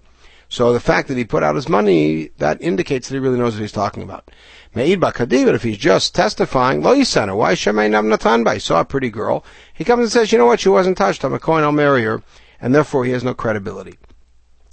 So 0.47 0.71
the 0.71 0.79
fact 0.79 1.07
that 1.07 1.17
he 1.17 1.25
put 1.25 1.41
out 1.41 1.55
his 1.55 1.67
money, 1.67 2.29
that 2.37 2.61
indicates 2.61 3.09
that 3.09 3.15
he 3.15 3.19
really 3.19 3.39
knows 3.39 3.55
what 3.55 3.61
he's 3.61 3.71
talking 3.71 4.03
about. 4.03 4.29
Me'id 4.75 5.01
Bakadi, 5.01 5.43
but 5.43 5.55
if 5.55 5.63
he's 5.63 5.79
just 5.79 6.13
testifying, 6.13 6.83
lo 6.83 6.95
yisana, 6.95 7.35
why 7.35 7.53
Shemay 7.53 7.89
Natan 7.89 8.43
by? 8.43 8.59
Saw 8.59 8.81
a 8.81 8.85
pretty 8.85 9.09
girl. 9.09 9.43
He 9.73 9.83
comes 9.83 10.03
and 10.03 10.11
says, 10.11 10.31
you 10.31 10.37
know 10.37 10.45
what, 10.45 10.59
she 10.59 10.69
wasn't 10.69 10.97
touched. 10.97 11.25
I'm 11.25 11.33
a 11.33 11.39
Kohen, 11.39 11.63
I'll 11.63 11.71
marry 11.71 12.03
her. 12.03 12.21
And 12.61 12.75
therefore 12.75 13.05
he 13.05 13.11
has 13.11 13.23
no 13.23 13.33
credibility. 13.33 13.97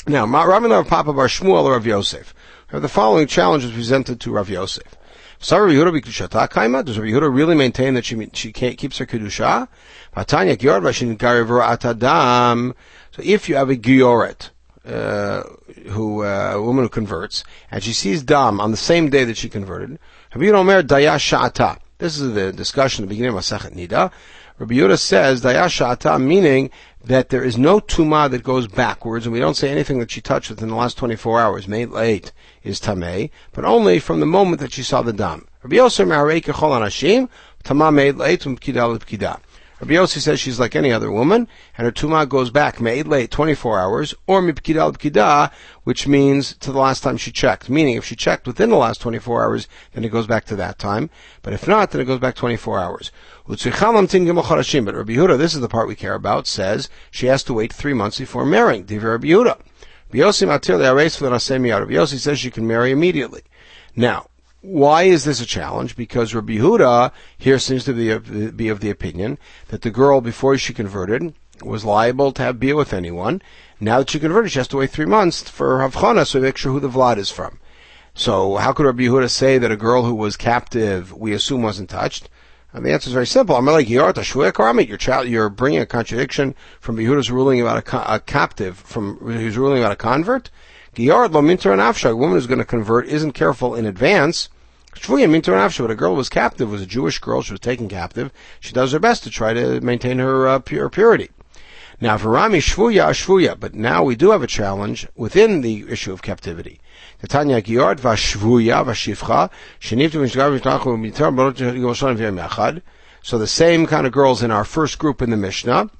Now, 0.06 0.26
Rav 0.26 0.86
Papa 0.86 1.14
Bar 1.14 1.28
Shmuel 1.28 1.64
or 1.64 1.72
Rav 1.72 1.86
Yosef. 1.86 2.34
The 2.70 2.88
following 2.88 3.26
challenge 3.26 3.64
is 3.64 3.72
presented 3.72 4.20
to 4.20 4.32
Rav 4.32 4.50
Yosef. 4.50 4.96
Does 5.40 5.52
Rabbi 5.52 5.72
Yehuda 5.72 7.34
really 7.34 7.54
maintain 7.54 7.94
that 7.94 8.04
she 8.04 8.28
she 8.34 8.52
keeps 8.52 8.98
her 8.98 9.06
kedusha? 9.06 9.68
So 13.12 13.22
if 13.22 13.48
you 13.48 13.56
have 13.56 13.70
a 13.70 13.76
gioret, 13.76 14.50
uh, 14.84 15.42
who 15.88 16.22
uh, 16.22 16.52
a 16.54 16.62
woman 16.62 16.84
who 16.84 16.88
converts, 16.90 17.42
and 17.70 17.82
she 17.82 17.94
sees 17.94 18.22
dam 18.22 18.60
on 18.60 18.70
the 18.72 18.76
same 18.76 19.08
day 19.08 19.24
that 19.24 19.38
she 19.38 19.48
converted, 19.48 19.98
Rabbi 20.34 20.46
Yehuda 20.46 21.78
This 21.96 22.20
is 22.20 22.34
the 22.34 22.52
discussion 22.52 23.04
at 23.04 23.08
the 23.08 23.14
beginning 23.14 23.36
of 23.36 23.42
Masachet 23.42 23.74
Nida. 23.74 24.12
Rabbi 24.58 24.74
Yehuda 24.74 24.98
says 24.98 25.42
dayashata, 25.42 26.22
meaning 26.22 26.70
that 27.04 27.28
there 27.28 27.44
is 27.44 27.58
no 27.58 27.80
tuma 27.80 28.30
that 28.30 28.42
goes 28.42 28.66
backwards, 28.66 29.26
and 29.26 29.32
we 29.32 29.38
don't 29.38 29.56
say 29.56 29.70
anything 29.70 29.98
that 29.98 30.10
she 30.10 30.20
touched 30.20 30.50
within 30.50 30.70
the 30.70 30.74
last 30.74 30.96
24 30.96 31.40
hours, 31.40 31.68
made 31.68 31.90
late, 31.90 32.32
is 32.62 32.80
tameh, 32.80 33.30
but 33.52 33.64
only 33.64 33.98
from 33.98 34.20
the 34.20 34.26
moment 34.26 34.60
that 34.60 34.72
she 34.72 34.82
saw 34.82 35.02
the 35.02 35.12
dam. 35.12 35.46
Rabbi 35.62 35.76
Yosef 35.76 36.08
Tama 37.62 37.92
made 37.92 38.16
late, 38.16 38.40
Mkida 38.40 38.94
L'Pkida. 38.94 39.40
Rabbi 39.80 39.94
Yossi 39.94 40.20
says 40.20 40.38
she's 40.38 40.60
like 40.60 40.76
any 40.76 40.92
other 40.92 41.10
woman, 41.10 41.48
and 41.76 41.84
her 41.84 41.90
tuma 41.90 42.28
goes 42.28 42.50
back 42.50 42.80
made 42.80 43.08
late 43.08 43.32
24 43.32 43.80
hours, 43.80 44.14
or 44.28 44.40
mipkida 44.40 44.86
l'pkida, 44.86 45.50
which 45.82 46.06
means 46.06 46.54
to 46.58 46.70
the 46.70 46.78
last 46.78 47.02
time 47.02 47.16
she 47.16 47.32
checked. 47.32 47.68
Meaning, 47.68 47.96
if 47.96 48.04
she 48.04 48.14
checked 48.14 48.46
within 48.46 48.70
the 48.70 48.76
last 48.76 49.00
24 49.00 49.42
hours, 49.42 49.66
then 49.92 50.04
it 50.04 50.10
goes 50.10 50.28
back 50.28 50.44
to 50.44 50.54
that 50.54 50.78
time. 50.78 51.10
But 51.42 51.54
if 51.54 51.66
not, 51.66 51.90
then 51.90 52.00
it 52.00 52.04
goes 52.04 52.20
back 52.20 52.36
24 52.36 52.78
hours. 52.78 53.10
But 53.48 53.64
Rabbi 53.66 53.82
Yehuda, 53.82 55.38
this 55.38 55.54
is 55.54 55.60
the 55.60 55.68
part 55.68 55.88
we 55.88 55.96
care 55.96 56.14
about, 56.14 56.46
says 56.46 56.88
she 57.10 57.26
has 57.26 57.42
to 57.42 57.52
wait 57.52 57.72
three 57.72 57.94
months 57.94 58.20
before 58.20 58.46
marrying. 58.46 58.86
Rabbi 58.86 59.26
Yehuda. 59.26 59.58
Rabbi 60.12 60.18
Yossi 61.94 62.18
says 62.18 62.38
she 62.38 62.50
can 62.52 62.66
marry 62.66 62.92
immediately. 62.92 63.42
Now, 63.96 64.28
why 64.64 65.02
is 65.02 65.24
this 65.24 65.42
a 65.42 65.46
challenge? 65.46 65.94
Because 65.94 66.34
Rabbi 66.34 66.54
Huda 66.54 67.12
here 67.36 67.58
seems 67.58 67.84
to 67.84 67.92
be 67.92 68.10
of, 68.10 68.56
be 68.56 68.68
of 68.68 68.80
the 68.80 68.88
opinion 68.88 69.38
that 69.68 69.82
the 69.82 69.90
girl, 69.90 70.22
before 70.22 70.56
she 70.56 70.72
converted, 70.72 71.34
was 71.62 71.84
liable 71.84 72.32
to 72.32 72.42
have 72.42 72.58
beer 72.58 72.74
with 72.74 72.94
anyone. 72.94 73.42
Now 73.78 73.98
that 73.98 74.08
she 74.08 74.18
converted, 74.18 74.52
she 74.52 74.58
has 74.58 74.68
to 74.68 74.78
wait 74.78 74.90
three 74.90 75.04
months 75.04 75.42
for 75.42 75.80
Havchana, 75.80 76.26
so 76.26 76.38
we 76.38 76.46
make 76.46 76.56
sure 76.56 76.72
who 76.72 76.80
the 76.80 76.88
Vlad 76.88 77.18
is 77.18 77.30
from. 77.30 77.60
So 78.14 78.56
how 78.56 78.72
could 78.72 78.86
Rabbi 78.86 79.02
Yehuda 79.02 79.28
say 79.28 79.58
that 79.58 79.70
a 79.70 79.76
girl 79.76 80.04
who 80.04 80.14
was 80.14 80.36
captive, 80.36 81.12
we 81.12 81.34
assume 81.34 81.62
wasn't 81.62 81.90
touched? 81.90 82.30
And 82.72 82.86
the 82.86 82.92
answer 82.92 83.08
is 83.08 83.14
very 83.14 83.26
simple. 83.26 83.56
I'm 83.56 83.66
like, 83.66 83.88
your 83.88 84.12
child, 84.12 85.28
you're 85.28 85.48
bringing 85.50 85.80
a 85.80 85.86
contradiction 85.86 86.54
from 86.80 86.96
Yehuda's 86.96 87.30
ruling 87.30 87.60
about 87.60 87.86
a, 87.86 88.14
a 88.14 88.18
captive, 88.18 88.78
from 88.78 89.30
his 89.30 89.58
ruling 89.58 89.80
about 89.80 89.92
a 89.92 89.96
convert. 89.96 90.50
Giyard 90.96 91.32
lo 91.32 91.42
minter 91.42 91.72
a 91.72 92.16
woman 92.16 92.36
who's 92.36 92.46
going 92.46 92.58
to 92.58 92.64
convert 92.64 93.06
isn't 93.06 93.32
careful 93.32 93.74
in 93.74 93.84
advance 93.84 94.48
Shvuya 94.94 95.28
Mintar 95.28 95.78
but 95.78 95.90
a 95.90 95.94
girl 95.94 96.14
was 96.14 96.28
captive, 96.28 96.70
was 96.70 96.82
a 96.82 96.86
Jewish 96.86 97.18
girl, 97.18 97.42
she 97.42 97.52
was 97.52 97.60
taken 97.60 97.88
captive. 97.88 98.32
She 98.60 98.72
does 98.72 98.92
her 98.92 98.98
best 98.98 99.24
to 99.24 99.30
try 99.30 99.52
to 99.52 99.80
maintain 99.80 100.18
her 100.18 100.48
uh, 100.48 100.58
pure, 100.60 100.88
purity. 100.88 101.30
Now, 102.00 102.16
Varami 102.16 102.58
Shvuya 102.58 103.10
Shvuya, 103.10 103.58
but 103.58 103.74
now 103.74 104.02
we 104.02 104.16
do 104.16 104.30
have 104.30 104.42
a 104.42 104.46
challenge 104.46 105.06
within 105.14 105.60
the 105.60 105.84
issue 105.88 106.12
of 106.12 106.22
captivity. 106.22 106.80
Tanya 107.28 107.62
Giord 107.62 107.98
Vashvuya 107.98 108.84
Vashivcha, 108.84 109.50
So 113.22 113.38
the 113.38 113.46
same 113.46 113.86
kind 113.86 114.06
of 114.06 114.12
girls 114.12 114.42
in 114.42 114.50
our 114.50 114.64
first 114.64 114.98
group 114.98 115.22
in 115.22 115.30
the 115.30 115.36
Mishnah, 115.36 115.90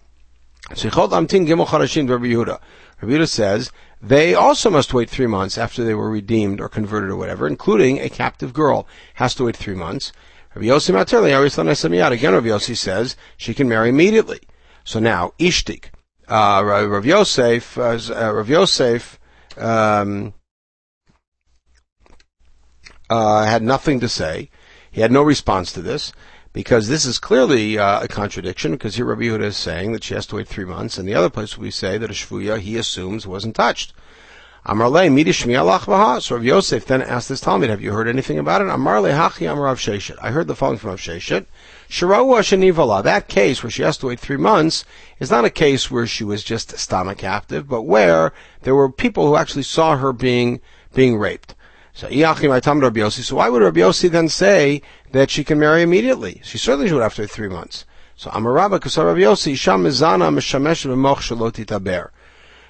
Yehuda 3.03 3.29
says 3.29 3.71
they 4.01 4.35
also 4.35 4.71
must 4.71 4.93
wait 4.93 5.09
three 5.09 5.27
months 5.27 5.57
after 5.57 5.83
they 5.83 5.95
were 5.95 6.11
redeemed 6.11 6.61
or 6.61 6.69
converted 6.69 7.11
or 7.11 7.17
whatever, 7.17 7.47
including 7.47 7.99
a 7.99 8.09
captive 8.09 8.53
girl 8.53 8.87
has 9.15 9.35
to 9.35 9.45
wait 9.45 9.57
three 9.57 9.75
months. 9.75 10.13
Rabbi 10.55 10.67
Yossi 10.69 10.93
Materli, 10.93 12.13
again 12.13 12.35
Rabbi 12.35 12.47
Yossi 12.47 12.77
says 12.77 13.17
she 13.37 13.55
can 13.55 13.69
marry 13.69 13.89
immediately. 13.89 14.41
So 14.85 15.01
now, 15.01 15.33
Ishtik, 15.39 15.87
uh, 16.29 16.63
Rav 16.65 17.07
Yosef, 17.07 17.79
uh, 17.79 17.99
Rav 18.35 18.49
Yosef, 18.49 19.19
um, 19.57 20.35
uh, 23.09 23.45
had 23.45 23.63
nothing 23.63 24.01
to 24.01 24.09
say. 24.09 24.51
He 24.91 25.01
had 25.01 25.11
no 25.11 25.23
response 25.23 25.73
to 25.73 25.83
this 25.83 26.13
because 26.55 26.87
this 26.87 27.05
is 27.05 27.19
clearly 27.19 27.77
uh, 27.77 28.05
a 28.05 28.09
contradiction 28.09 28.73
because 28.73 28.95
here 28.95 29.05
Rabbi 29.05 29.23
Yehuda 29.23 29.43
is 29.43 29.57
saying 29.57 29.93
that 29.93 30.05
she 30.05 30.15
has 30.15 30.25
to 30.27 30.37
wait 30.37 30.49
three 30.49 30.65
months, 30.65 30.97
and 30.97 31.07
the 31.07 31.15
other 31.15 31.29
place 31.29 31.59
we 31.59 31.71
say 31.71 31.99
that 31.99 32.11
a 32.11 32.15
shvuya 32.15 32.59
he 32.61 32.79
assumes 32.79 33.27
wasn't 33.27 33.57
touched. 33.57 33.93
Amarle. 34.65 36.23
So 36.23 36.37
Rav 36.37 36.45
Yosef 36.45 36.87
then 36.87 37.03
asked 37.03 37.29
this 37.29 37.41
Talmud, 37.41 37.69
"Have 37.69 37.83
you 37.83 37.93
heard 37.93 38.09
anything 38.09 38.39
about 38.39 38.63
it?" 38.63 38.69
Amarle 38.69 39.13
hachi 39.13 39.51
amar 39.51 39.65
Rav 39.65 39.79
Sheshet. 39.79 40.17
I 40.23 40.31
heard 40.31 40.47
the 40.47 40.55
following 40.55 40.79
from 40.79 40.91
Rav 40.91 41.01
Sheshet. 41.01 41.47
Shirawu 41.91 42.39
shenivala. 42.39 43.03
That 43.03 43.29
case 43.29 43.63
where 43.63 43.71
she 43.71 43.83
has 43.83 43.99
to 43.99 44.07
wait 44.07 44.21
three 44.21 44.39
months 44.39 44.85
is 45.19 45.31
not 45.33 45.45
a 45.45 45.51
case 45.51 45.91
where 45.91 46.07
she 46.07 46.25
was 46.25 46.45
just 46.45 46.79
stomach 46.79 47.19
captive, 47.19 47.69
but 47.69 47.83
where 47.83 48.33
there 48.63 48.77
were 48.77 48.91
people 48.91 49.27
who 49.27 49.37
actually 49.37 49.65
saw 49.65 49.97
her 49.97 50.13
being 50.13 50.61
being 50.95 51.19
raped. 51.19 51.55
So 51.97 52.09
So 52.09 53.37
why 53.37 53.49
would 53.49 53.63
Rabbi 53.63 53.81
Yossi 53.81 54.11
then 54.11 54.29
say 54.29 54.83
that 55.14 55.30
she 55.30 55.44
can 55.44 55.61
marry 55.61 55.80
immediately? 55.83 56.40
She 56.42 56.59
certainly 56.59 56.88
should 56.88 57.00
after 57.00 57.25
three 57.25 57.49
months. 57.49 57.87
So 58.16 58.30
Amarabba 58.30 58.80
Kasar 58.80 59.06
Rabbi 59.06 59.21
Yossi 59.21 59.56
Sham 59.56 59.85
Mizana 59.85 60.35
Mishamesh 60.35 60.85
Shaloti 60.85 61.64
Taber. 61.64 62.12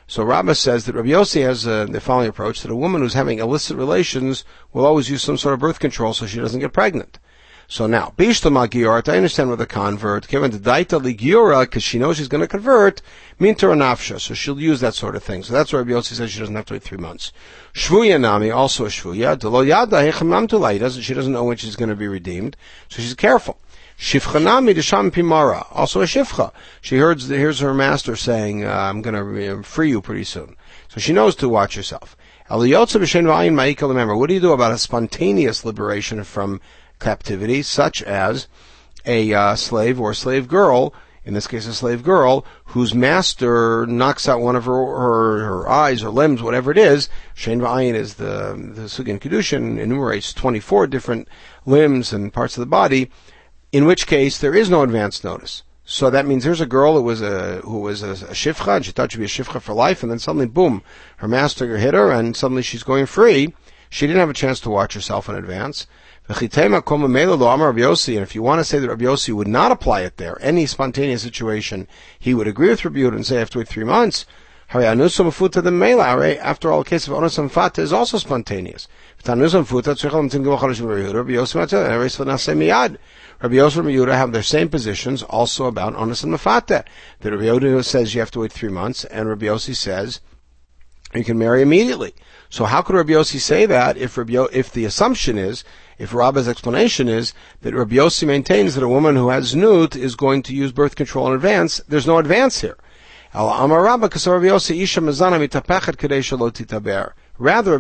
So 0.06 0.22
Rabbah 0.22 0.52
says 0.52 0.84
that 0.84 0.94
Rabbi 0.94 1.08
has 1.08 1.66
uh, 1.66 1.86
the 1.86 2.00
following 2.00 2.28
approach, 2.28 2.60
that 2.60 2.70
a 2.70 2.76
woman 2.76 3.00
who's 3.00 3.14
having 3.14 3.38
illicit 3.38 3.78
relations 3.78 4.44
will 4.74 4.84
always 4.84 5.08
use 5.08 5.22
some 5.22 5.38
sort 5.38 5.54
of 5.54 5.60
birth 5.60 5.78
control 5.78 6.12
so 6.12 6.26
she 6.26 6.38
doesn't 6.38 6.60
get 6.60 6.74
pregnant. 6.74 7.18
So 7.66 7.86
now, 7.86 8.12
Bishta 8.16 8.52
Magiorat, 8.52 9.08
I 9.08 9.16
understand 9.16 9.50
with 9.50 9.60
a 9.60 9.66
convert, 9.66 10.28
given 10.28 10.50
the 10.50 10.58
Daita 10.58 11.00
Ligiora, 11.00 11.62
because 11.62 11.82
she 11.82 11.98
knows 11.98 12.18
she's 12.18 12.28
going 12.28 12.42
to 12.42 12.48
convert, 12.48 13.00
Minter 13.38 13.68
Nafsha, 13.68 14.20
so 14.20 14.34
she'll 14.34 14.60
use 14.60 14.80
that 14.80 14.94
sort 14.94 15.16
of 15.16 15.22
thing. 15.22 15.42
So 15.42 15.52
that's 15.52 15.72
why 15.72 15.80
Rabbi 15.80 15.92
Yossi 15.92 16.14
says 16.14 16.30
she 16.30 16.40
doesn't 16.40 16.54
have 16.54 16.66
to 16.66 16.74
wait 16.74 16.82
three 16.82 16.98
months. 16.98 17.32
Shvuya 17.72 18.20
Nami, 18.20 18.50
also 18.50 18.84
a 18.84 18.88
Shvuya, 18.88 19.38
Delo 19.38 19.62
Yada 19.62 19.96
Hechamam 19.96 20.46
doesn't, 20.46 21.02
she 21.02 21.14
doesn't 21.14 21.32
know 21.32 21.44
when 21.44 21.56
she's 21.56 21.76
going 21.76 21.88
to 21.88 21.96
be 21.96 22.06
redeemed, 22.06 22.56
so 22.88 23.00
she's 23.00 23.14
careful. 23.14 23.58
Shifchanami 23.98 24.74
Desham 24.74 25.10
Pimara, 25.10 25.66
also 25.70 26.00
a 26.00 26.04
Shifcha. 26.04 26.52
She 26.80 26.96
hears, 26.96 27.28
hears 27.28 27.60
her 27.60 27.72
master 27.72 28.16
saying, 28.16 28.64
uh, 28.64 28.70
I'm 28.70 29.02
going 29.02 29.14
to 29.14 29.62
free 29.62 29.88
you 29.88 30.02
pretty 30.02 30.24
soon. 30.24 30.56
So 30.88 31.00
she 31.00 31.12
knows 31.12 31.34
to 31.36 31.48
watch 31.48 31.76
herself. 31.76 32.16
What 32.48 32.60
do 32.60 32.68
you 32.68 34.40
do 34.40 34.52
about 34.52 34.72
a 34.72 34.78
spontaneous 34.78 35.64
liberation 35.64 36.24
from 36.24 36.60
captivity, 37.04 37.62
such 37.62 38.02
as 38.02 38.48
a 39.04 39.32
uh, 39.34 39.54
slave 39.54 40.00
or 40.00 40.14
slave 40.14 40.48
girl, 40.48 40.94
in 41.24 41.34
this 41.34 41.46
case 41.46 41.66
a 41.66 41.74
slave 41.74 42.02
girl, 42.02 42.46
whose 42.66 42.94
master 42.94 43.86
knocks 43.86 44.26
out 44.26 44.40
one 44.40 44.56
of 44.56 44.64
her, 44.64 44.72
her, 44.72 45.44
her 45.44 45.68
eyes 45.68 46.02
or 46.02 46.08
limbs, 46.08 46.42
whatever 46.42 46.70
it 46.70 46.78
is. 46.78 47.10
Shein 47.36 47.60
V'ayin 47.60 47.94
is 47.94 48.14
the, 48.14 48.56
the 48.74 48.88
Sugin 48.88 49.20
Kedushin, 49.20 49.78
enumerates 49.78 50.32
24 50.32 50.86
different 50.86 51.28
limbs 51.66 52.12
and 52.12 52.32
parts 52.32 52.56
of 52.56 52.60
the 52.60 52.66
body, 52.66 53.10
in 53.70 53.84
which 53.84 54.06
case 54.06 54.38
there 54.38 54.54
is 54.54 54.70
no 54.70 54.82
advance 54.82 55.22
notice. 55.22 55.62
So 55.86 56.08
that 56.08 56.26
means 56.26 56.44
there's 56.44 56.62
a 56.62 56.66
girl 56.66 56.94
who 56.94 57.02
was 57.02 57.20
a 57.20 57.56
who 57.58 57.80
was 57.80 58.02
a, 58.02 58.12
a 58.12 58.32
shifcha, 58.32 58.76
and 58.76 58.84
she 58.86 58.92
thought 58.92 59.12
she'd 59.12 59.18
be 59.18 59.24
a 59.24 59.28
shifcha 59.28 59.60
for 59.60 59.74
life, 59.74 60.02
and 60.02 60.10
then 60.10 60.18
suddenly, 60.18 60.46
boom, 60.46 60.82
her 61.18 61.28
master 61.28 61.76
hit 61.76 61.92
her, 61.92 62.10
and 62.10 62.34
suddenly 62.34 62.62
she's 62.62 62.82
going 62.82 63.04
free. 63.04 63.52
She 63.90 64.06
didn't 64.06 64.20
have 64.20 64.30
a 64.30 64.34
chance 64.34 64.60
to 64.60 64.70
watch 64.70 64.94
herself 64.94 65.28
in 65.28 65.34
advance. 65.34 65.86
And 66.26 66.36
if 66.38 66.56
you 68.34 68.42
want 68.42 68.58
to 68.58 68.64
say 68.64 68.78
that 68.78 68.88
Rabbi 68.88 69.04
Yossi 69.04 69.34
would 69.34 69.46
not 69.46 69.70
apply 69.70 70.00
it 70.00 70.16
there, 70.16 70.38
any 70.40 70.64
spontaneous 70.64 71.22
situation, 71.22 71.86
he 72.18 72.32
would 72.32 72.48
agree 72.48 72.70
with 72.70 72.82
Rabbi 72.82 73.00
Yehuda 73.00 73.16
and 73.16 73.26
say 73.26 73.42
after 73.42 73.62
three 73.62 73.84
months, 73.84 74.24
after 74.70 74.88
all, 76.72 76.82
the 76.82 76.88
case 76.88 77.06
of 77.06 77.12
onus 77.12 77.36
fata 77.52 77.82
is 77.82 77.92
also 77.92 78.16
spontaneous. 78.16 78.88
Rabbi 79.26 79.42
Yossi 79.42 79.54
and 79.54 79.70
Rabbi 83.42 83.58
Yehuda 83.60 84.14
have 84.14 84.32
their 84.32 84.42
same 84.42 84.70
positions 84.70 85.22
also 85.22 85.66
about 85.66 85.94
onus 85.94 86.22
and 86.24 86.32
mafata. 86.32 86.84
That 87.20 87.32
Rabbi 87.32 87.44
Yehuda 87.44 87.84
says 87.84 88.14
you 88.14 88.20
have 88.20 88.30
to 88.30 88.40
wait 88.40 88.52
three 88.52 88.70
months, 88.70 89.04
and 89.04 89.28
Rabbi 89.28 89.44
Yossi 89.44 89.76
says 89.76 90.22
you 91.14 91.24
can 91.24 91.38
marry 91.38 91.60
immediately. 91.60 92.14
So 92.48 92.64
how 92.64 92.80
could 92.80 92.96
Rabbi 92.96 93.12
Yossi 93.12 93.38
say 93.38 93.66
that 93.66 93.98
if 93.98 94.16
Rabbi, 94.16 94.46
if 94.52 94.72
the 94.72 94.86
assumption 94.86 95.36
is 95.36 95.62
if 95.98 96.14
Rabba's 96.14 96.48
explanation 96.48 97.08
is 97.08 97.32
that 97.62 97.74
Rabbi 97.74 97.96
Yossi 97.96 98.26
maintains 98.26 98.74
that 98.74 98.84
a 98.84 98.88
woman 98.88 99.16
who 99.16 99.28
has 99.28 99.54
nut 99.54 99.94
is 99.96 100.16
going 100.16 100.42
to 100.44 100.54
use 100.54 100.72
birth 100.72 100.96
control 100.96 101.28
in 101.28 101.34
advance, 101.34 101.80
there's 101.88 102.06
no 102.06 102.18
advance 102.18 102.60
here. 102.60 102.76
Rather, 103.36 103.72
Rabbi 103.72 104.06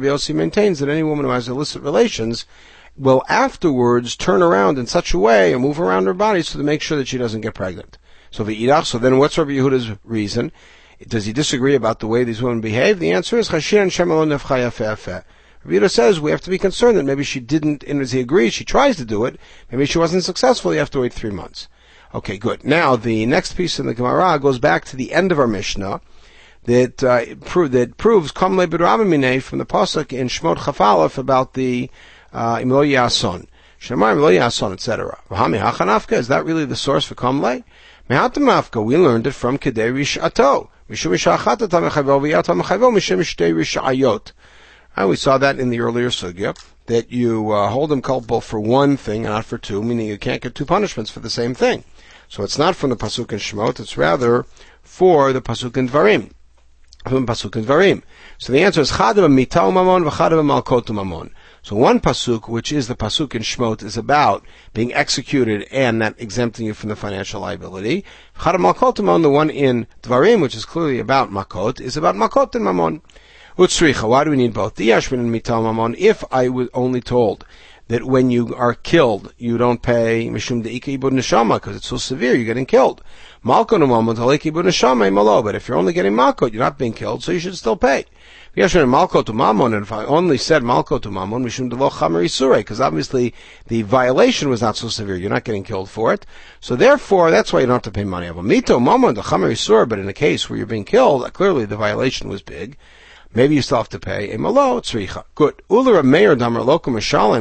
Yossi 0.06 0.34
maintains 0.34 0.78
that 0.80 0.88
any 0.88 1.02
woman 1.02 1.26
who 1.26 1.30
has 1.30 1.48
illicit 1.48 1.82
relations 1.82 2.46
will 2.96 3.22
afterwards 3.28 4.16
turn 4.16 4.42
around 4.42 4.78
in 4.78 4.86
such 4.86 5.12
a 5.14 5.18
way 5.18 5.52
and 5.52 5.62
move 5.62 5.80
around 5.80 6.06
her 6.06 6.14
body 6.14 6.42
so 6.42 6.58
to 6.58 6.64
make 6.64 6.82
sure 6.82 6.96
that 6.96 7.08
she 7.08 7.18
doesn't 7.18 7.40
get 7.40 7.54
pregnant. 7.54 7.98
So 8.30 8.44
so 8.82 8.98
then 8.98 9.18
what's 9.18 9.38
Rabbi 9.38 9.52
Yehuda's 9.52 9.92
reason? 10.02 10.50
Does 11.06 11.26
he 11.26 11.32
disagree 11.32 11.74
about 11.74 12.00
the 12.00 12.06
way 12.06 12.24
these 12.24 12.42
women 12.42 12.60
behave? 12.60 12.98
The 12.98 13.12
answer 13.12 13.38
is 13.38 13.48
Rita 15.64 15.88
says 15.88 16.20
we 16.20 16.30
have 16.30 16.42
to 16.42 16.50
be 16.50 16.58
concerned 16.58 16.98
that 16.98 17.04
maybe 17.04 17.24
she 17.24 17.40
didn't, 17.40 17.82
and 17.84 18.00
as 18.00 18.12
he 18.12 18.20
agrees, 18.20 18.52
she 18.52 18.64
tries 18.64 18.96
to 18.96 19.04
do 19.04 19.24
it, 19.24 19.38
maybe 19.70 19.86
she 19.86 19.98
wasn't 19.98 20.24
successful, 20.24 20.72
you 20.72 20.78
have 20.78 20.90
to 20.90 21.00
wait 21.00 21.12
three 21.12 21.30
months. 21.30 21.68
Okay, 22.14 22.38
good. 22.38 22.64
Now, 22.64 22.96
the 22.96 23.26
next 23.26 23.54
piece 23.54 23.80
in 23.80 23.86
the 23.86 23.94
Gemara 23.94 24.38
goes 24.38 24.58
back 24.58 24.84
to 24.86 24.96
the 24.96 25.12
end 25.12 25.32
of 25.32 25.38
our 25.38 25.46
Mishnah 25.46 26.00
that, 26.64 27.02
uh, 27.02 27.34
pro- 27.44 27.68
that 27.68 27.96
proves 27.96 28.30
Kamle 28.30 28.66
B'Rabamine 28.66 29.42
from 29.42 29.58
the 29.58 29.66
Pasuk 29.66 30.12
in 30.12 30.28
Shmot 30.28 30.58
Chafalef 30.58 31.18
about 31.18 31.54
the 31.54 31.90
uh, 32.32 32.56
Imlo 32.56 32.86
Yason. 32.86 33.46
Shemar 33.80 34.14
Imlo 34.14 34.32
Yason, 34.32 34.72
etc. 34.72 35.18
Hachanafka, 35.30 36.12
is 36.12 36.28
that 36.28 36.44
really 36.44 36.64
the 36.64 36.76
source 36.76 37.04
for 37.04 37.14
Kamle? 37.14 37.64
Mehatamafka, 38.08 38.84
we 38.84 38.96
learned 38.96 39.26
it 39.26 39.32
from 39.32 39.58
Kedei 39.58 39.92
Rishato. 39.92 40.68
Mishum 40.88 41.12
Mishachat 41.12 41.66
Tamechayvel 41.68 42.20
V'Yatam 42.20 42.62
Mechayvel 42.62 42.92
Mishum 42.92 43.18
Mishtei 43.18 43.52
Rishayot. 43.52 44.32
And 44.96 45.08
we 45.08 45.16
saw 45.16 45.38
that 45.38 45.58
in 45.58 45.70
the 45.70 45.80
earlier 45.80 46.08
sugya 46.08 46.56
that 46.86 47.10
you 47.10 47.50
uh, 47.50 47.68
hold 47.68 47.90
them 47.90 48.02
culpable 48.02 48.40
for 48.40 48.60
one 48.60 48.96
thing 48.96 49.24
and 49.24 49.34
not 49.34 49.44
for 49.44 49.58
two, 49.58 49.82
meaning 49.82 50.06
you 50.06 50.18
can't 50.18 50.42
get 50.42 50.54
two 50.54 50.66
punishments 50.66 51.10
for 51.10 51.20
the 51.20 51.30
same 51.30 51.54
thing. 51.54 51.84
So 52.28 52.42
it's 52.42 52.58
not 52.58 52.76
from 52.76 52.90
the 52.90 52.96
pasuk 52.96 53.32
in 53.32 53.38
Shemot; 53.38 53.80
it's 53.80 53.96
rather 53.96 54.44
for 54.82 55.32
the 55.32 55.42
pasuk 55.42 55.76
in 55.76 55.88
Dvarim, 55.88 56.30
from 57.06 57.26
pasuk 57.26 57.56
in 57.56 57.64
Dvarim. 57.64 58.02
So 58.38 58.52
the 58.52 58.62
answer 58.62 58.80
is 58.80 58.92
chadav 58.92 59.26
mitau 59.32 59.72
mamon 59.72 60.08
v'chadav 60.08 60.42
malkot 60.44 60.86
mamon. 60.86 61.30
So 61.62 61.76
one 61.76 61.98
pasuk, 61.98 62.48
which 62.48 62.70
is 62.70 62.88
the 62.88 62.94
pasuk 62.94 63.34
in 63.34 63.42
Shemot, 63.42 63.82
is 63.82 63.96
about 63.96 64.44
being 64.74 64.92
executed 64.92 65.66
and 65.70 65.98
not 65.98 66.14
exempting 66.18 66.66
you 66.66 66.74
from 66.74 66.90
the 66.90 66.96
financial 66.96 67.40
liability. 67.40 68.04
Chadav 68.38 68.58
malkot 68.58 68.96
mamon, 68.96 69.22
the 69.22 69.30
one 69.30 69.50
in 69.50 69.86
Dvarim, 70.02 70.40
which 70.40 70.54
is 70.54 70.64
clearly 70.64 70.98
about 70.98 71.30
makot, 71.30 71.80
is 71.80 71.96
about 71.96 72.14
makot 72.14 72.54
and 72.54 72.64
mamon. 72.64 73.00
Utsricha, 73.56 74.08
why 74.08 74.24
do 74.24 74.30
we 74.30 74.36
need 74.36 74.52
both? 74.52 74.74
The 74.74 74.88
Yashmin 74.88 75.20
and 75.20 75.32
Mital 75.32 75.62
Mamon, 75.62 75.94
if 75.96 76.24
I 76.32 76.48
was 76.48 76.68
only 76.74 77.00
told 77.00 77.46
that 77.86 78.02
when 78.02 78.28
you 78.28 78.52
are 78.56 78.74
killed, 78.74 79.32
you 79.38 79.56
don't 79.56 79.80
pay 79.80 80.26
Mishum 80.28 80.64
De'ika 80.64 80.98
Ibud 80.98 81.12
Neshama, 81.12 81.54
because 81.54 81.76
it's 81.76 81.86
so 81.86 81.96
severe, 81.96 82.34
you're 82.34 82.46
getting 82.46 82.66
killed. 82.66 83.00
Malko 83.44 83.78
Ibud 83.78 84.64
Neshama 84.64 85.12
Malo, 85.12 85.40
but 85.40 85.54
if 85.54 85.68
you're 85.68 85.76
only 85.76 85.92
getting 85.92 86.14
Malko, 86.14 86.52
you're 86.52 86.64
not 86.64 86.78
being 86.78 86.92
killed, 86.92 87.22
so 87.22 87.30
you 87.30 87.38
should 87.38 87.56
still 87.56 87.76
pay. 87.76 88.06
Yashmin 88.56 88.88
Malko 88.88 89.24
to 89.24 89.32
Mamon, 89.32 89.72
and 89.72 89.84
if 89.84 89.92
I 89.92 90.04
only 90.04 90.36
said 90.36 90.64
Malko 90.64 91.00
to 91.00 91.08
Mamon, 91.08 91.44
Mishum 91.44 91.70
Devo 91.70 91.92
Chamari 91.92 92.36
Sure, 92.36 92.56
because 92.56 92.80
obviously 92.80 93.34
the 93.68 93.82
violation 93.82 94.48
was 94.48 94.62
not 94.62 94.76
so 94.76 94.88
severe, 94.88 95.14
you're 95.14 95.30
not 95.30 95.44
getting 95.44 95.62
killed 95.62 95.88
for 95.88 96.12
it. 96.12 96.26
So 96.58 96.74
therefore, 96.74 97.30
that's 97.30 97.52
why 97.52 97.60
you 97.60 97.66
don't 97.66 97.74
have 97.74 97.82
to 97.82 97.92
pay 97.92 98.02
money. 98.02 98.26
Mito 98.26 98.82
Mamon, 98.82 99.14
the 99.14 99.22
Chamari 99.22 99.56
Sure, 99.56 99.86
but 99.86 100.00
in 100.00 100.08
a 100.08 100.12
case 100.12 100.50
where 100.50 100.56
you're 100.56 100.66
being 100.66 100.84
killed, 100.84 101.32
clearly 101.32 101.66
the 101.66 101.76
violation 101.76 102.28
was 102.28 102.42
big. 102.42 102.76
Maybe 103.34 103.56
you 103.56 103.62
still 103.62 103.78
have 103.78 103.88
to 103.88 103.98
pay 103.98 104.32
a 104.32 104.38
malo 104.38 104.80
tzricha. 104.80 105.24
Good. 105.34 105.60
Ular 105.68 106.04
Meir 106.04 106.36
damar 106.36 106.62
lokum 106.62 106.94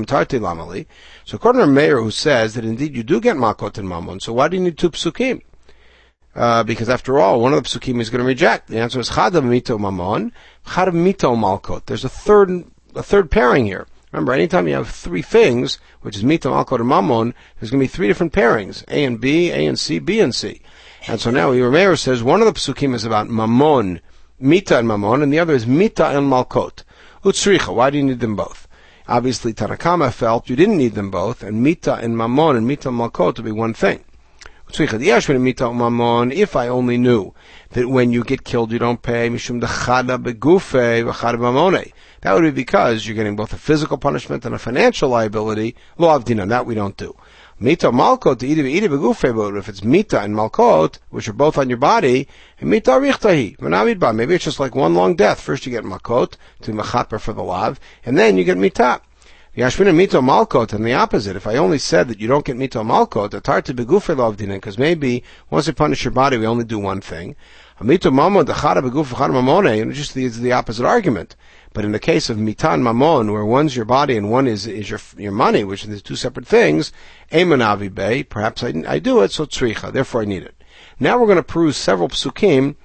tarti 0.07 0.39
lamali. 0.39 0.88
So 1.23 1.35
according 1.35 1.59
to 1.59 1.65
a 1.65 1.67
mayor 1.67 2.01
who 2.01 2.09
says 2.09 2.55
that 2.55 2.65
indeed 2.65 2.95
you 2.95 3.03
do 3.03 3.21
get 3.21 3.38
makot 3.38 3.77
and 3.77 3.88
mamon, 3.88 4.19
so 4.19 4.33
why 4.33 4.47
do 4.47 4.57
you 4.57 4.63
need 4.63 4.77
two 4.77 4.89
psukim? 4.89 5.41
Uh, 6.35 6.63
because 6.63 6.89
after 6.89 7.19
all, 7.19 7.39
one 7.39 7.53
of 7.53 7.62
the 7.62 7.69
psukim 7.69 8.01
is 8.01 8.09
going 8.09 8.21
to 8.21 8.25
reject. 8.25 8.69
The 8.69 8.79
answer 8.79 9.00
is 9.00 9.12
chadav 9.12 9.43
mito 9.43 9.77
mamon, 9.77 10.31
chadav 10.65 10.93
mito 10.93 11.38
malkot. 11.38 11.85
There's 11.85 12.03
a 12.03 12.09
third, 12.09 12.65
a 12.95 13.03
third 13.03 13.29
pairing 13.29 13.65
here. 13.65 13.85
Remember, 14.12 14.33
anytime 14.33 14.67
you 14.67 14.73
have 14.73 14.89
three 14.89 15.21
things, 15.21 15.77
which 16.01 16.15
is 16.15 16.23
mito, 16.23 16.51
malkot, 16.51 16.79
or 16.79 16.85
mamon, 16.85 17.35
there's 17.59 17.69
going 17.69 17.79
to 17.79 17.83
be 17.83 17.88
three 17.88 18.07
different 18.07 18.33
pairings: 18.33 18.83
A 18.88 19.03
and 19.03 19.21
B, 19.21 19.51
A 19.51 19.67
and 19.67 19.77
C, 19.77 20.00
B 20.00 20.19
and 20.19 20.33
C. 20.33 20.62
And 21.07 21.21
so 21.21 21.29
now 21.29 21.51
Yermeyer 21.51 22.00
says 22.00 22.23
one 22.23 22.41
of 22.41 22.47
the 22.47 22.53
psukim 22.53 22.95
is 22.95 23.05
about 23.05 23.29
Mammon, 23.29 24.01
Mita 24.39 24.77
and 24.79 24.87
Mammon, 24.87 25.21
and 25.21 25.31
the 25.31 25.39
other 25.39 25.53
is 25.53 25.67
Mita 25.67 26.07
and 26.07 26.31
Malkot. 26.31 26.83
Utsricha, 27.23 27.73
why 27.73 27.89
do 27.89 27.97
you 27.97 28.03
need 28.03 28.19
them 28.19 28.35
both? 28.35 28.67
Obviously, 29.07 29.53
Tanakama 29.53 30.11
felt 30.11 30.49
you 30.49 30.55
didn't 30.55 30.77
need 30.77 30.95
them 30.95 31.11
both, 31.11 31.43
and 31.43 31.61
Mita 31.61 31.95
and 31.95 32.17
Mammon 32.17 32.55
and 32.55 32.67
Mita 32.67 32.89
and 32.89 32.99
Malkot 32.99 33.35
to 33.35 33.43
be 33.43 33.51
one 33.51 33.73
thing. 33.73 34.03
Utsricha, 34.73 34.97
the 34.97 35.09
Yashwin 35.09 35.39
Mita 35.39 35.67
and 35.67 35.79
Mamon, 35.79 36.33
if 36.33 36.55
I 36.55 36.67
only 36.67 36.97
knew 36.97 37.33
that 37.71 37.89
when 37.89 38.11
you 38.11 38.23
get 38.23 38.43
killed 38.43 38.71
you 38.71 38.79
don't 38.79 39.03
pay, 39.03 39.29
that 39.29 40.23
would 42.33 42.41
be 42.41 42.51
because 42.51 43.05
you're 43.05 43.15
getting 43.15 43.35
both 43.35 43.53
a 43.53 43.57
physical 43.57 43.97
punishment 43.99 44.45
and 44.45 44.55
a 44.55 44.59
financial 44.59 45.09
liability. 45.09 45.75
Law 45.99 46.15
of 46.15 46.25
that 46.25 46.65
we 46.65 46.73
don't 46.73 46.97
do. 46.97 47.15
Mita 47.60 47.91
malkot 47.91 48.39
to 48.39 48.48
eat 48.48 48.88
but 48.89 49.57
if 49.57 49.69
it's 49.69 49.83
mita 49.83 50.19
and 50.19 50.36
malkot, 50.36 50.98
which 51.10 51.27
are 51.27 51.33
both 51.33 51.57
on 51.57 51.69
your 51.69 51.77
body, 51.77 52.27
mita 52.60 52.91
richtahi, 52.91 54.15
maybe 54.15 54.36
it's 54.36 54.43
just 54.43 54.60
like 54.60 54.75
one 54.75 54.95
long 54.95 55.15
death. 55.15 55.39
First 55.39 55.65
you 55.65 55.72
get 55.72 55.83
malkot, 55.83 56.36
to 56.62 56.72
mechaper 56.72 57.19
for 57.19 57.31
the 57.33 57.43
lav, 57.43 57.79
and 58.05 58.17
then 58.17 58.38
you 58.38 58.43
get 58.43 58.57
mita. 58.57 59.01
Yashmina 59.55 59.93
mito 59.93 60.19
malkot, 60.19 60.74
and 60.74 60.83
the 60.83 60.93
opposite. 60.93 61.36
If 61.36 61.45
I 61.45 61.57
only 61.57 61.77
said 61.77 62.07
that 62.07 62.19
you 62.19 62.27
don't 62.27 62.43
get 62.43 62.57
mito 62.57 62.83
malkot, 62.83 63.29
to 63.31 63.74
begufe 63.75 64.17
lov 64.17 64.38
dinan, 64.38 64.55
because 64.55 64.79
maybe 64.79 65.24
once 65.51 65.67
we 65.67 65.74
punish 65.74 66.03
your 66.03 66.12
body, 66.12 66.38
we 66.38 66.48
only 66.48 66.65
do 66.65 66.79
one 66.79 67.01
thing. 67.01 67.36
Mito 67.79 68.12
mamon 68.12 68.45
dechara 68.45 68.81
beguf 68.81 69.13
mamone, 69.13 69.79
and 69.79 69.93
just 69.93 70.15
the, 70.15 70.27
the 70.27 70.51
opposite 70.51 70.86
argument. 70.86 71.36
But 71.73 71.85
in 71.85 71.91
the 71.91 71.99
case 71.99 72.29
of 72.29 72.37
mitan 72.37 72.83
mamon, 72.83 73.33
where 73.33 73.43
one's 73.43 73.75
your 73.75 73.85
body 73.85 74.15
and 74.15 74.29
one 74.29 74.47
is, 74.47 74.67
is 74.67 74.89
your, 74.89 74.99
your 75.17 75.31
money, 75.31 75.63
which 75.63 75.85
are 75.85 75.99
two 75.99 76.15
separate 76.15 76.47
things, 76.47 76.91
emanavi 77.31 77.93
bay, 77.93 78.23
perhaps 78.23 78.63
I, 78.63 78.83
I 78.87 78.99
do 78.99 79.21
it, 79.21 79.31
so 79.31 79.45
tzricha, 79.45 79.91
therefore 79.91 80.21
I 80.21 80.25
need 80.25 80.43
it. 80.43 80.63
Now 80.99 81.17
we're 81.17 81.25
going 81.25 81.37
to 81.37 81.43
peruse 81.43 81.75
several 81.75 82.09
psukim 82.09 82.75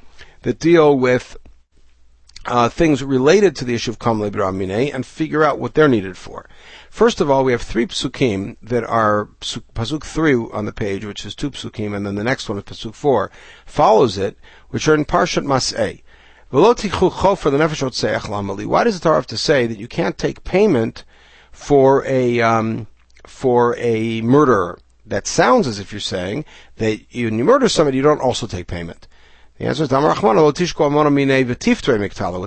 that 0.42 0.59
deal 0.59 0.99
with 0.99 1.37
uh, 2.47 2.68
things 2.71 3.04
related 3.04 3.54
to 3.57 3.64
the 3.64 3.75
issue 3.75 3.90
of 3.90 3.99
Kamle 3.99 4.30
B'Ramine 4.30 4.95
and 4.95 5.04
figure 5.04 5.45
out 5.45 5.59
what 5.59 5.75
they're 5.75 5.88
needed 5.88 6.16
for. 6.16 6.49
First 6.88 7.21
of 7.21 7.30
all, 7.30 7.45
we 7.45 7.52
have 7.52 7.61
three 7.61 7.87
psukim 7.87 8.57
that 8.62 8.85
are 8.85 9.26
pasuk 9.40 10.04
three 10.04 10.35
on 10.35 10.64
the 10.64 10.73
page, 10.73 11.04
which 11.04 11.26
is 11.26 11.35
two 11.35 11.50
psukim, 11.50 11.95
and 11.95 12.07
then 12.07 12.14
the 12.14 12.25
next 12.25 12.49
one 12.49 12.57
is 12.57 12.64
pasuk 12.64 12.95
four, 12.95 13.30
follows 13.66 14.16
it, 14.16 14.38
which 14.71 14.88
are 14.88 14.95
in 14.95 15.04
Parshat 15.04 15.45
Mas'eh. 15.45 16.02
Why 16.50 16.73
does 18.85 18.99
the 18.99 19.00
Torah 19.02 19.17
have 19.17 19.26
to 19.26 19.37
say 19.37 19.67
that 19.67 19.78
you 19.78 19.87
can't 19.87 20.17
take 20.17 20.45
payment 20.45 21.05
for 21.52 22.07
a 22.07 22.40
um, 22.40 22.87
for 23.26 23.76
a 23.76 24.23
murderer? 24.23 24.78
That 25.05 25.26
sounds 25.26 25.67
as 25.67 25.78
if 25.78 25.93
you're 25.93 26.00
saying 26.00 26.47
that 26.76 27.00
when 27.12 27.37
you 27.38 27.45
murder 27.45 27.69
somebody, 27.69 27.99
you 27.99 28.02
don't 28.02 28.23
also 28.23 28.47
take 28.47 28.67
payment. 28.67 29.09
The 29.59 29.67
answer 29.67 29.83
is 29.83 29.90
What 29.90 30.07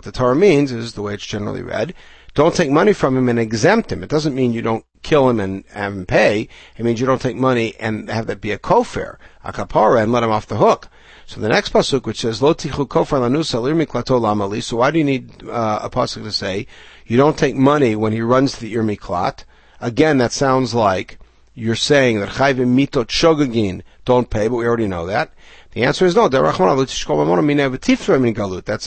the 0.03 0.11
Torah 0.11 0.35
means 0.35 0.71
is 0.71 0.93
the 0.93 1.01
way 1.03 1.13
it's 1.13 1.25
generally 1.25 1.61
read. 1.61 1.93
Don't 2.33 2.55
take 2.55 2.71
money 2.71 2.93
from 2.93 3.15
him 3.15 3.29
and 3.29 3.37
exempt 3.37 3.91
him. 3.91 4.01
It 4.01 4.09
doesn't 4.09 4.33
mean 4.33 4.51
you 4.51 4.63
don't 4.63 4.85
kill 5.03 5.29
him 5.29 5.39
and 5.39 5.63
have 5.73 5.93
him 5.93 6.05
pay. 6.07 6.47
It 6.77 6.85
means 6.85 6.99
you 6.99 7.05
don't 7.05 7.21
take 7.21 7.35
money 7.35 7.75
and 7.79 8.09
have 8.09 8.25
that 8.27 8.41
be 8.41 8.51
a 8.51 8.57
kofir, 8.57 9.17
a 9.43 9.51
kapara, 9.51 10.01
and 10.01 10.11
let 10.11 10.23
him 10.23 10.31
off 10.31 10.47
the 10.47 10.57
hook. 10.57 10.87
So 11.25 11.39
the 11.39 11.49
next 11.49 11.71
pasuk, 11.73 12.05
which 12.05 12.21
says 12.21 12.41
"Lo 12.41 12.53
tichu 12.53 12.87
kofar 12.87 13.19
lanusa 13.19 13.61
miklato 13.73 14.19
lamali," 14.19 14.61
so 14.61 14.77
why 14.77 14.91
do 14.91 14.97
you 14.97 15.05
need 15.05 15.43
uh, 15.47 15.79
a 15.83 15.89
pasuk 15.89 16.23
to 16.23 16.31
say 16.31 16.67
you 17.05 17.17
don't 17.17 17.37
take 17.37 17.55
money 17.55 17.95
when 17.95 18.11
he 18.11 18.21
runs 18.21 18.53
to 18.53 18.61
the 18.61 18.73
ir 18.73 18.83
miklat? 18.83 19.45
Again, 19.79 20.17
that 20.17 20.31
sounds 20.31 20.73
like 20.73 21.17
you're 21.53 21.75
saying 21.75 22.19
that 22.19 22.29
chayvim 22.29 22.75
mitot 22.75 23.07
shogagin 23.07 23.81
don't 24.05 24.29
pay, 24.29 24.47
but 24.47 24.55
we 24.55 24.65
already 24.65 24.87
know 24.87 25.05
that. 25.05 25.31
The 25.73 25.83
answer 25.83 26.05
is 26.05 26.15
no. 26.15 26.27
That's 26.27 26.47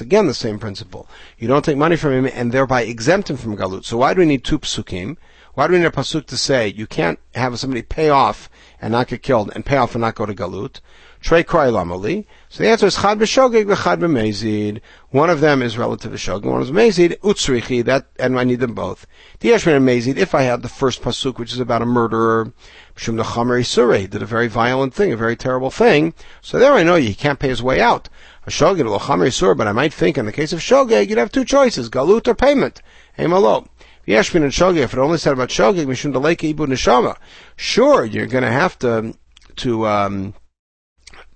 again 0.01 0.27
the 0.27 0.35
same 0.35 0.59
principle. 0.59 1.09
You 1.39 1.49
don't 1.49 1.65
take 1.65 1.79
money 1.79 1.97
from 1.97 2.13
him 2.13 2.31
and 2.35 2.53
thereby 2.53 2.83
exempt 2.83 3.31
him 3.31 3.39
from 3.39 3.57
galut. 3.57 3.85
So 3.85 3.97
why 3.97 4.13
do 4.13 4.21
we 4.21 4.27
need 4.27 4.45
two 4.45 4.59
psukim? 4.59 5.17
Why 5.55 5.67
do 5.67 5.73
we 5.73 5.79
need 5.79 5.87
a 5.87 5.91
pasuk 5.91 6.27
to 6.27 6.37
say 6.37 6.69
you 6.69 6.87
can't 6.87 7.19
have 7.35 7.59
somebody 7.59 7.83
pay 7.83 8.11
off 8.11 8.51
and 8.83 8.93
not 8.93 9.09
get 9.09 9.23
killed 9.23 9.51
and 9.55 9.65
pay 9.65 9.79
off 9.79 9.95
and 9.95 10.03
not 10.03 10.15
go 10.15 10.27
to 10.27 10.35
galut? 10.35 10.81
Trey. 11.25 11.43
So 11.43 12.63
the 12.63 12.69
answer 12.69 12.85
is 12.85 12.97
Chad 12.97 13.19
b'shogeg 13.19 13.65
v'chad 13.65 13.99
b'mezid. 13.99 14.83
One 15.09 15.31
of 15.31 15.41
them 15.41 15.63
is 15.63 15.79
relative 15.79 16.13
to 16.13 16.19
shogeg, 16.19 16.45
one 16.45 16.61
is 16.61 16.71
mezid, 16.71 17.19
utsrichi, 17.21 17.83
that, 17.87 18.09
and 18.19 18.39
I 18.39 18.45
need 18.45 18.61
them 18.61 18.75
both. 18.75 19.07
Diashmin 19.41 19.77
and 19.77 19.89
mezid, 19.89 20.19
if 20.19 20.35
I 20.35 20.43
had 20.43 20.61
the 20.61 20.69
first 20.69 21.01
pasuk, 21.01 21.39
which 21.39 21.55
is 21.55 21.61
about 21.61 21.81
a 21.81 21.87
murderer, 21.87 22.53
Shum 22.95 23.17
Chamer 23.17 23.65
Surah 23.65 24.07
did 24.07 24.21
a 24.21 24.27
very 24.27 24.49
violent 24.49 24.93
thing, 24.93 25.15
a 25.15 25.17
very 25.17 25.35
terrible 25.35 25.71
thing. 25.71 26.13
So 26.43 26.59
there 26.59 26.75
I 26.75 26.83
know 26.83 26.97
you 26.97 27.15
can't 27.15 27.39
pay 27.39 27.49
his 27.49 27.63
way 27.63 27.81
out. 27.81 28.11
A 28.47 28.51
shogeg 28.51 28.85
lo 28.85 28.99
Chamer 28.99 29.33
Surah, 29.33 29.55
but 29.55 29.67
I 29.67 29.73
might 29.73 29.95
think 29.95 30.19
in 30.19 30.27
the 30.27 30.33
case 30.33 30.53
of 30.53 30.61
shogeg, 30.61 31.09
you'd 31.09 31.17
have 31.17 31.33
two 31.33 31.47
choices, 31.47 31.89
galut 31.89 32.29
or 32.29 32.35
payment. 32.35 32.83
Emalo. 33.19 33.67
Yeshmin 34.07 34.43
and 34.43 34.53
shogeg, 34.53 34.83
if 34.83 34.93
it 34.93 34.99
only 34.99 35.17
said 35.17 35.33
about 35.33 35.49
shogeg, 35.49 35.87
mishum 35.87 36.13
deleke 36.13 36.55
ibu 36.55 36.67
neshama. 36.67 37.17
Sure, 37.57 38.05
you're 38.05 38.27
to 38.27 38.51
have 38.51 38.79
to 38.81 39.15
to 39.57 39.87
um, 39.87 40.35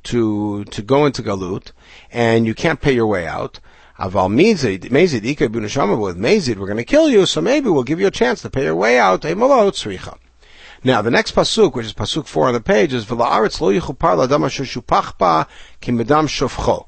to 0.09 0.64
to 0.64 0.83
go 0.83 1.07
into 1.07 1.23
galut, 1.23 1.73
and 2.11 2.47
you 2.47 2.55
can't 2.55 2.81
pay 2.81 2.92
your 2.92 3.07
way 3.07 3.27
out. 3.27 3.61
Aval 3.99 4.31
mezid, 4.31 4.90
mezid 4.90 5.25
ika 5.25 5.49
with 5.49 6.16
mezid, 6.16 6.57
we're 6.57 6.66
going 6.66 6.77
to 6.77 6.85
kill 6.85 7.09
you, 7.09 7.27
so 7.27 7.40
maybe 7.40 7.68
we'll 7.68 7.83
give 7.83 8.01
you 8.01 8.07
a 8.07 8.12
chance 8.12 8.40
to 8.42 8.51
pay 8.51 8.64
your 8.64 8.77
way 8.77 8.99
out. 8.99 9.25
Now, 9.25 11.03
the 11.03 11.11
next 11.11 11.35
pasuk, 11.35 11.75
which 11.75 11.87
is 11.87 11.92
pasuk 11.92 12.27
four 12.27 12.47
on 12.47 12.55
the 12.55 12.61
page, 12.61 12.94
is 12.94 13.07
"V'la'aretz 13.07 13.61
lo 13.61 13.73
yichupar 13.73 14.16
ladam 14.16 14.47
asher 14.47 14.62
shupachpa 14.62 15.49
kimedam 15.83 16.29
shofcho." 16.29 16.87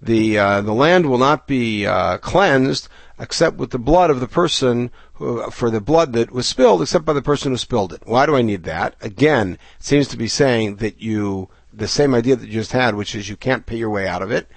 The 0.00 0.38
uh, 0.38 0.60
the 0.60 0.72
land 0.72 1.06
will 1.06 1.18
not 1.18 1.48
be 1.48 1.84
uh, 1.84 2.18
cleansed 2.18 2.88
except 3.18 3.56
with 3.56 3.70
the 3.70 3.78
blood 3.78 4.10
of 4.10 4.20
the 4.20 4.28
person 4.28 4.90
who, 5.14 5.50
for 5.50 5.70
the 5.70 5.80
blood 5.80 6.12
that 6.12 6.30
was 6.30 6.46
spilled, 6.46 6.82
except 6.82 7.04
by 7.04 7.12
the 7.12 7.22
person 7.22 7.50
who 7.50 7.56
spilled 7.56 7.92
it. 7.92 8.02
Why 8.04 8.26
do 8.26 8.36
I 8.36 8.42
need 8.42 8.64
that? 8.64 8.94
Again, 9.00 9.58
it 9.78 9.84
seems 9.84 10.06
to 10.08 10.16
be 10.16 10.28
saying 10.28 10.76
that 10.76 11.00
you 11.00 11.48
the 11.76 11.88
same 11.88 12.14
idea 12.14 12.36
that 12.36 12.46
you 12.46 12.52
just 12.52 12.72
had, 12.72 12.94
which 12.94 13.14
is 13.14 13.28
you 13.28 13.36
can't 13.36 13.66
pay 13.66 13.76
your 13.76 13.90
way 13.90 14.08
out 14.08 14.22
of 14.22 14.30
it. 14.30 14.48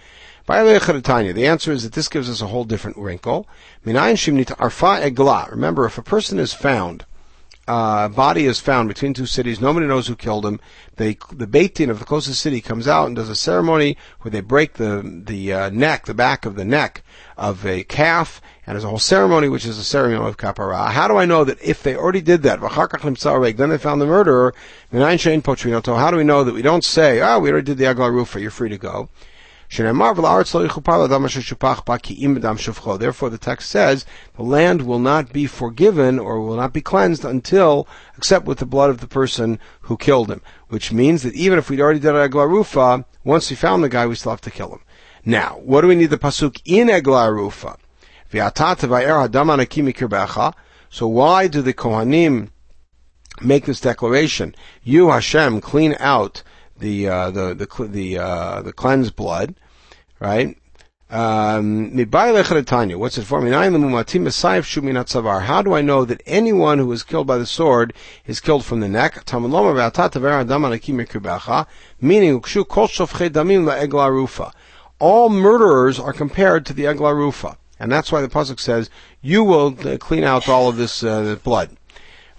The 0.48 1.46
answer 1.46 1.72
is 1.72 1.84
that 1.84 1.94
this 1.94 2.08
gives 2.08 2.30
us 2.30 2.42
a 2.42 2.48
whole 2.48 2.64
different 2.64 2.98
wrinkle. 2.98 3.48
Remember, 3.86 5.86
if 5.86 5.98
a 5.98 6.02
person 6.02 6.40
is 6.40 6.54
found 6.54 7.06
uh, 7.70 8.10
body 8.10 8.46
is 8.46 8.60
found 8.60 8.88
between 8.88 9.14
two 9.14 9.28
cities. 9.28 9.62
Nobody 9.62 9.86
knows 9.86 10.08
who 10.08 10.16
killed 10.16 10.44
him. 10.44 10.60
They, 10.96 11.18
the 11.32 11.46
Beit 11.46 11.76
Din 11.76 11.92
of 11.92 12.00
the 12.00 12.06
closest 12.06 12.42
city 12.42 12.62
comes 12.62 12.88
out 12.88 13.06
and 13.06 13.16
does 13.16 13.30
a 13.30 13.36
ceremony 13.36 13.96
where 14.22 14.32
they 14.32 14.42
break 14.42 14.74
the 14.74 15.04
the 15.26 15.54
uh, 15.54 15.70
neck, 15.70 16.06
the 16.06 16.16
back 16.16 16.46
of 16.46 16.56
the 16.56 16.66
neck 16.66 17.04
of 17.38 17.64
a 17.68 17.84
calf, 17.84 18.42
and 18.66 18.74
there's 18.74 18.84
a 18.84 18.90
whole 18.90 18.98
ceremony 18.98 19.50
which 19.50 19.68
is 19.68 19.78
a 19.78 19.84
ceremony 19.84 20.28
of 20.28 20.38
kapara. 20.38 20.90
How 20.90 21.08
do 21.08 21.18
I 21.18 21.26
know 21.26 21.44
that 21.44 21.62
if 21.62 21.84
they 21.84 21.96
already 21.96 22.22
did 22.22 22.42
that, 22.42 22.60
then 22.60 23.70
they 23.70 23.78
found 23.78 24.02
the 24.02 24.08
murderer? 24.08 24.56
How 24.92 26.12
do 26.12 26.18
we 26.18 26.24
know 26.24 26.44
that 26.44 26.54
we 26.54 26.62
don't 26.64 26.84
say, 26.84 27.22
oh, 27.22 27.40
we 27.40 27.52
already 27.52 27.66
did 27.66 27.78
the 27.78 27.86
Agla 27.86 28.12
Rufa, 28.12 28.42
you're 28.42 28.50
free 28.50 28.70
to 28.70 28.80
go? 28.80 29.10
Therefore, 29.72 30.10
the 33.30 33.38
text 33.40 33.70
says 33.70 34.06
the 34.36 34.44
land 34.44 34.82
will 34.82 35.00
not 35.00 35.32
be 35.32 35.46
forgiven 35.46 36.18
or 36.18 36.42
will 36.42 36.56
not 36.56 36.74
be 36.74 36.82
cleansed 36.82 37.24
until, 37.24 37.88
except 38.18 38.46
with 38.46 38.58
the 38.58 38.66
blood 38.66 38.90
of 38.90 39.00
the 39.00 39.08
person 39.08 39.60
who 39.82 39.96
killed 39.96 40.32
him. 40.32 40.42
Which 40.70 40.92
means 40.92 41.22
that 41.22 41.36
even 41.36 41.60
if 41.60 41.70
we'd 41.70 41.82
already 41.82 42.00
done 42.00 42.16
Eglarufa, 42.16 43.06
once 43.24 43.50
we 43.52 43.56
found 43.56 43.84
the 43.84 43.90
guy, 43.90 44.08
we 44.08 44.16
still 44.16 44.32
have 44.32 44.42
to 44.42 44.50
kill 44.52 44.74
him. 44.74 44.82
Now, 45.24 45.60
what 45.64 45.82
do 45.82 45.88
we 45.88 45.96
need 45.96 46.10
the 46.10 46.18
pasuk 46.18 46.60
in 46.66 46.88
Eglarufa? 46.88 47.78
So 50.92 51.08
why 51.08 51.48
do 51.48 51.62
the 51.62 51.74
Kohanim 51.74 52.50
make 53.42 53.66
this 53.66 53.82
declaration? 53.82 54.56
You 54.84 55.12
Hashem 55.12 55.62
clean 55.62 55.96
out 56.00 56.42
the 56.80 57.08
uh, 57.08 57.32
the 57.32 57.54
the 57.54 57.88
the 57.88 58.18
uh, 58.18 58.62
the 58.62 58.74
cleansed 58.74 59.16
blood, 59.16 59.56
right? 60.20 60.58
Um, 61.12 61.96
what's 61.96 63.18
it 63.18 63.24
for? 63.24 63.42
How 63.42 65.62
do 65.64 65.74
I 65.74 65.82
know 65.82 66.06
that 66.06 66.22
anyone 66.28 66.78
who 66.78 66.92
is 66.92 67.02
killed 67.02 67.26
by 67.26 67.40
the 67.40 67.48
sword 67.48 67.94
is 68.28 68.40
killed 68.40 68.64
from 68.64 68.80
the 68.80 68.88
neck? 68.88 69.24
Meaning, 72.02 72.44
all 75.00 75.30
murderers 75.30 76.00
are 76.00 76.14
compared 76.14 76.66
to 76.66 76.74
the 76.74 76.84
egla 76.84 77.16
rufa, 77.16 77.58
and 77.80 77.92
that's 77.92 78.12
why 78.12 78.22
the 78.22 78.28
pasuk 78.28 78.60
says, 78.60 78.92
"You 79.22 79.44
will 79.44 79.76
uh, 79.84 79.98
clean 79.98 80.24
out 80.24 80.48
all 80.48 80.70
of 80.70 80.78
this 80.78 81.04
uh, 81.04 81.38
blood." 81.44 81.76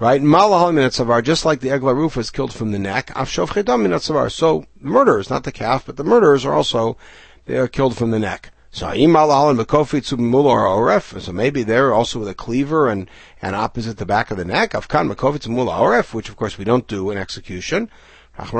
Right? 0.00 0.22
Malahal 0.22 0.72
minatzavar, 0.72 1.22
just 1.22 1.44
like 1.44 1.60
the 1.60 1.68
egla 1.68 1.94
roof 1.94 2.16
is 2.16 2.30
killed 2.30 2.52
from 2.52 2.72
the 2.72 2.78
neck. 2.78 3.08
Afshov 3.08 3.48
chedam 3.48 3.86
minatzavar. 3.86 4.32
So 4.32 4.64
murderers, 4.80 5.28
not 5.28 5.44
the 5.44 5.52
calf, 5.52 5.84
but 5.86 5.96
the 5.96 6.04
murderers 6.04 6.44
are 6.46 6.54
also 6.54 6.96
they 7.44 7.58
are 7.58 7.68
killed 7.68 7.96
from 7.96 8.10
the 8.10 8.18
neck. 8.18 8.50
So 8.72 8.86
imalahal 8.86 9.50
and 9.50 9.58
mekofitzu 9.58 10.18
mular 10.18 10.66
oref. 10.66 11.20
So 11.20 11.32
maybe 11.32 11.62
they're 11.62 11.92
also 11.92 12.18
with 12.18 12.28
a 12.28 12.34
cleaver 12.34 12.88
and 12.88 13.10
and 13.42 13.54
opposite 13.54 13.98
the 13.98 14.06
back 14.06 14.30
of 14.30 14.38
the 14.38 14.44
neck. 14.44 14.72
Afkan 14.72 15.12
mekofitzu 15.12 15.48
mular 15.48 15.74
oref, 15.74 16.14
which 16.14 16.30
of 16.30 16.36
course 16.36 16.56
we 16.56 16.64
don't 16.64 16.86
do 16.86 17.10
in 17.10 17.18
execution. 17.18 17.90
What 18.36 18.52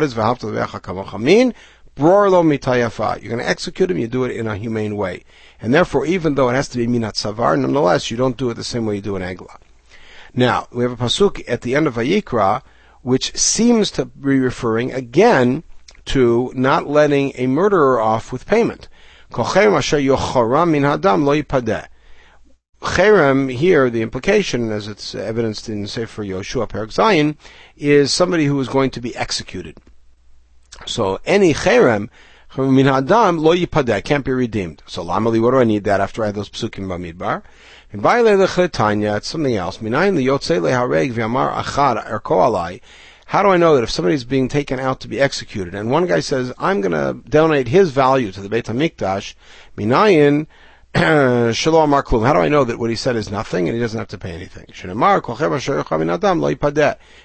does 0.00 0.16
mean? 0.16 0.34
Brorlo 0.34 1.12
mitayafa. 1.22 1.73
You're 1.96 2.28
going 2.28 2.58
to 2.58 3.48
execute 3.48 3.90
him, 3.90 3.98
you 3.98 4.08
do 4.08 4.24
it 4.24 4.36
in 4.36 4.46
a 4.46 4.56
humane 4.56 4.96
way. 4.96 5.24
And 5.60 5.72
therefore, 5.72 6.06
even 6.06 6.34
though 6.34 6.48
it 6.48 6.54
has 6.54 6.68
to 6.68 6.78
be 6.78 6.86
minat 6.86 7.14
savar, 7.14 7.58
nonetheless, 7.58 8.10
you 8.10 8.16
don't 8.16 8.36
do 8.36 8.50
it 8.50 8.54
the 8.54 8.64
same 8.64 8.84
way 8.84 8.96
you 8.96 9.00
do 9.00 9.16
an 9.16 9.22
egla. 9.22 9.58
Now, 10.34 10.66
we 10.72 10.82
have 10.82 10.92
a 10.92 10.96
pasuk 10.96 11.44
at 11.46 11.60
the 11.60 11.76
end 11.76 11.86
of 11.86 11.94
Vayikra, 11.94 12.62
which 13.02 13.36
seems 13.36 13.92
to 13.92 14.06
be 14.06 14.40
referring 14.40 14.92
again 14.92 15.62
to 16.06 16.52
not 16.54 16.88
letting 16.88 17.32
a 17.36 17.46
murderer 17.46 18.00
off 18.00 18.32
with 18.32 18.46
payment. 18.46 18.88
Cherem 22.82 23.52
here, 23.52 23.90
the 23.90 24.02
implication, 24.02 24.70
as 24.70 24.88
it's 24.88 25.14
evidenced 25.14 25.68
in 25.68 25.86
Sefer 25.86 26.24
Yoshua 26.24 26.68
Perak 26.68 26.92
Zion, 26.92 27.38
is 27.76 28.12
somebody 28.12 28.46
who 28.46 28.60
is 28.60 28.68
going 28.68 28.90
to 28.90 29.00
be 29.00 29.16
executed. 29.16 29.78
So 30.86 31.20
any 31.24 31.54
cherem 31.54 32.08
min 32.56 32.86
hadam 32.86 33.40
lo 33.40 33.54
yipadeh 33.54 34.04
can't 34.04 34.24
be 34.24 34.32
redeemed. 34.32 34.82
So 34.86 35.04
lamali, 35.04 35.40
what 35.40 35.52
do 35.52 35.58
I 35.58 35.64
need 35.64 35.84
that 35.84 36.00
after 36.00 36.22
I 36.22 36.26
have 36.26 36.34
those 36.34 36.50
psukim 36.50 36.86
bamidbar? 36.86 37.42
And 37.92 38.02
by 38.02 38.20
lechetanya, 38.20 39.18
it's 39.18 39.28
something 39.28 39.54
else. 39.54 39.78
Minayin 39.78 40.16
liyotze 40.16 40.60
lehareg 40.60 41.12
v'amar 41.12 41.52
achad 41.54 42.04
erko 42.06 42.36
alai. 42.48 42.80
How 43.26 43.42
do 43.42 43.48
I 43.48 43.56
know 43.56 43.74
that 43.74 43.82
if 43.82 43.90
somebody's 43.90 44.24
being 44.24 44.48
taken 44.48 44.78
out 44.78 45.00
to 45.00 45.08
be 45.08 45.18
executed, 45.18 45.74
and 45.74 45.90
one 45.90 46.06
guy 46.06 46.20
says, 46.20 46.52
I'm 46.58 46.80
going 46.80 46.92
to 46.92 47.28
donate 47.28 47.68
his 47.68 47.90
value 47.90 48.30
to 48.32 48.40
the 48.40 48.48
Beit 48.48 48.66
HaMikdash, 48.66 49.34
minayin 49.76 50.46
Shalom 50.96 51.90
Marklum. 51.90 52.24
How 52.24 52.32
do 52.32 52.38
I 52.38 52.48
know 52.48 52.62
that 52.62 52.78
what 52.78 52.88
he 52.88 52.94
said 52.94 53.16
is 53.16 53.28
nothing 53.28 53.66
and 53.66 53.74
he 53.74 53.80
doesn't 53.80 53.98
have 53.98 54.06
to 54.08 54.18
pay 54.18 54.30
anything? 54.30 54.66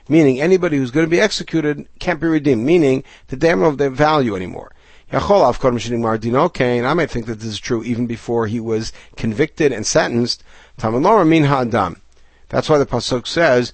Meaning 0.09 0.41
anybody 0.41 0.77
who's 0.77 0.89
going 0.89 1.05
to 1.05 1.09
be 1.09 1.21
executed 1.21 1.87
can't 1.99 2.19
be 2.19 2.25
redeemed, 2.25 2.65
meaning 2.65 3.03
they 3.27 3.37
don't 3.37 3.61
have 3.61 3.77
their 3.77 3.91
value 3.91 4.35
anymore. 4.35 4.71
I 5.11 5.19
might 5.19 7.11
think 7.11 7.27
that 7.27 7.39
this 7.39 7.45
is 7.45 7.59
true 7.59 7.83
even 7.83 8.07
before 8.07 8.47
he 8.47 8.59
was 8.59 8.91
convicted 9.15 9.71
and 9.71 9.85
sentenced. 9.85 10.43
That's 10.79 10.89
why 10.91 12.79
the 12.79 12.87
pasuk 12.87 13.27
says, 13.27 13.71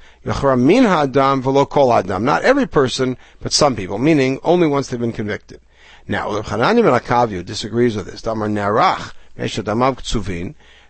Not 2.21 2.43
every 2.43 2.67
person, 2.67 3.17
but 3.39 3.53
some 3.53 3.77
people, 3.77 3.97
meaning 3.97 4.39
only 4.43 4.67
once 4.67 4.89
they've 4.89 4.99
been 4.99 5.13
convicted. 5.13 5.61
Now, 6.05 6.41
Chananya 6.41 7.45
disagrees 7.45 7.95
with 7.95 8.07
this 8.07 8.21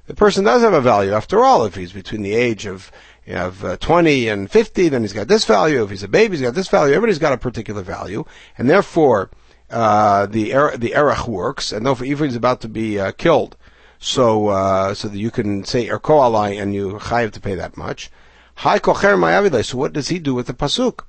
the 0.08 0.14
person 0.16 0.44
does 0.44 0.62
have 0.62 0.74
a 0.74 0.82
value. 0.82 1.14
After 1.14 1.44
all, 1.44 1.66
if 1.66 1.76
he's 1.76 1.94
between 1.94 2.22
the 2.22 2.36
age 2.36 2.66
of 2.66 2.92
you 3.26 3.34
have 3.34 3.64
uh, 3.64 3.78
20 3.78 4.28
and 4.28 4.52
50, 4.52 4.90
then 4.90 5.02
he's 5.02 5.14
got 5.14 5.28
this 5.28 5.46
value. 5.46 5.84
If 5.84 5.90
he's 5.90 6.04
a 6.04 6.08
baby, 6.08 6.38
he's 6.38 6.46
got 6.46 6.54
this 6.54 6.68
value. 6.68 6.94
Everybody's 6.94 7.18
got 7.18 7.34
a 7.34 7.38
particular 7.38 7.82
value, 7.82 8.24
and 8.58 8.70
therefore 8.70 9.32
uh, 9.72 10.28
the 10.28 10.54
er- 10.54 10.78
the 10.78 10.94
erech 10.94 11.28
works. 11.28 11.72
And 11.72 11.86
therefore, 11.86 12.06
he's 12.06 12.36
about 12.36 12.62
to 12.62 12.70
be 12.70 13.00
uh, 13.00 13.14
killed, 13.14 13.58
so 13.98 14.50
uh, 14.50 14.94
so 14.94 15.08
that 15.08 15.18
you 15.18 15.32
can 15.32 15.64
say 15.64 15.88
erko 15.88 16.22
alai 16.22 16.62
and 16.62 16.76
you 16.76 17.00
have 17.00 17.32
to 17.32 17.42
pay 17.42 17.56
that 17.56 17.76
much. 17.76 18.12
Hi 18.60 18.78
kocher 18.78 19.66
So 19.66 19.78
what 19.78 19.94
does 19.94 20.10
he 20.10 20.20
do 20.20 20.36
with 20.36 20.46
the 20.46 20.54
pasuk? 20.54 21.02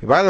We 0.00 0.06
found 0.06 0.28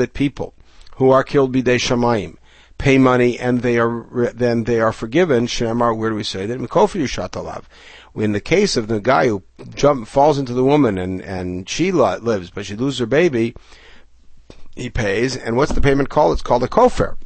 that 0.00 0.10
people 0.12 0.54
who 0.96 1.10
are 1.10 1.24
killed 1.24 1.54
bidei 1.54 1.78
shamayim 1.78 2.36
pay 2.76 2.98
money 2.98 3.38
and 3.38 3.62
they 3.62 3.78
are 3.78 4.32
then 4.34 4.64
they 4.64 4.80
are 4.80 4.92
forgiven. 4.92 5.48
Where 5.48 6.10
do 6.10 6.14
we 6.14 6.22
say 6.22 6.44
that? 6.44 7.64
In 8.14 8.32
the 8.32 8.40
case 8.40 8.76
of 8.76 8.88
the 8.88 9.00
guy 9.00 9.28
who 9.28 9.42
jump 9.74 10.06
falls 10.06 10.38
into 10.38 10.52
the 10.52 10.64
woman 10.64 10.98
and 10.98 11.22
and 11.22 11.66
she 11.66 11.90
lives, 11.90 12.50
but 12.50 12.66
she 12.66 12.76
loses 12.76 12.98
her 12.98 13.06
baby, 13.06 13.54
he 14.76 14.90
pays. 14.90 15.38
And 15.38 15.56
what's 15.56 15.72
the 15.72 15.80
payment 15.80 16.10
called? 16.10 16.34
It's 16.34 16.42
called 16.42 16.64
a 16.64 16.68
kofer. 16.68 17.16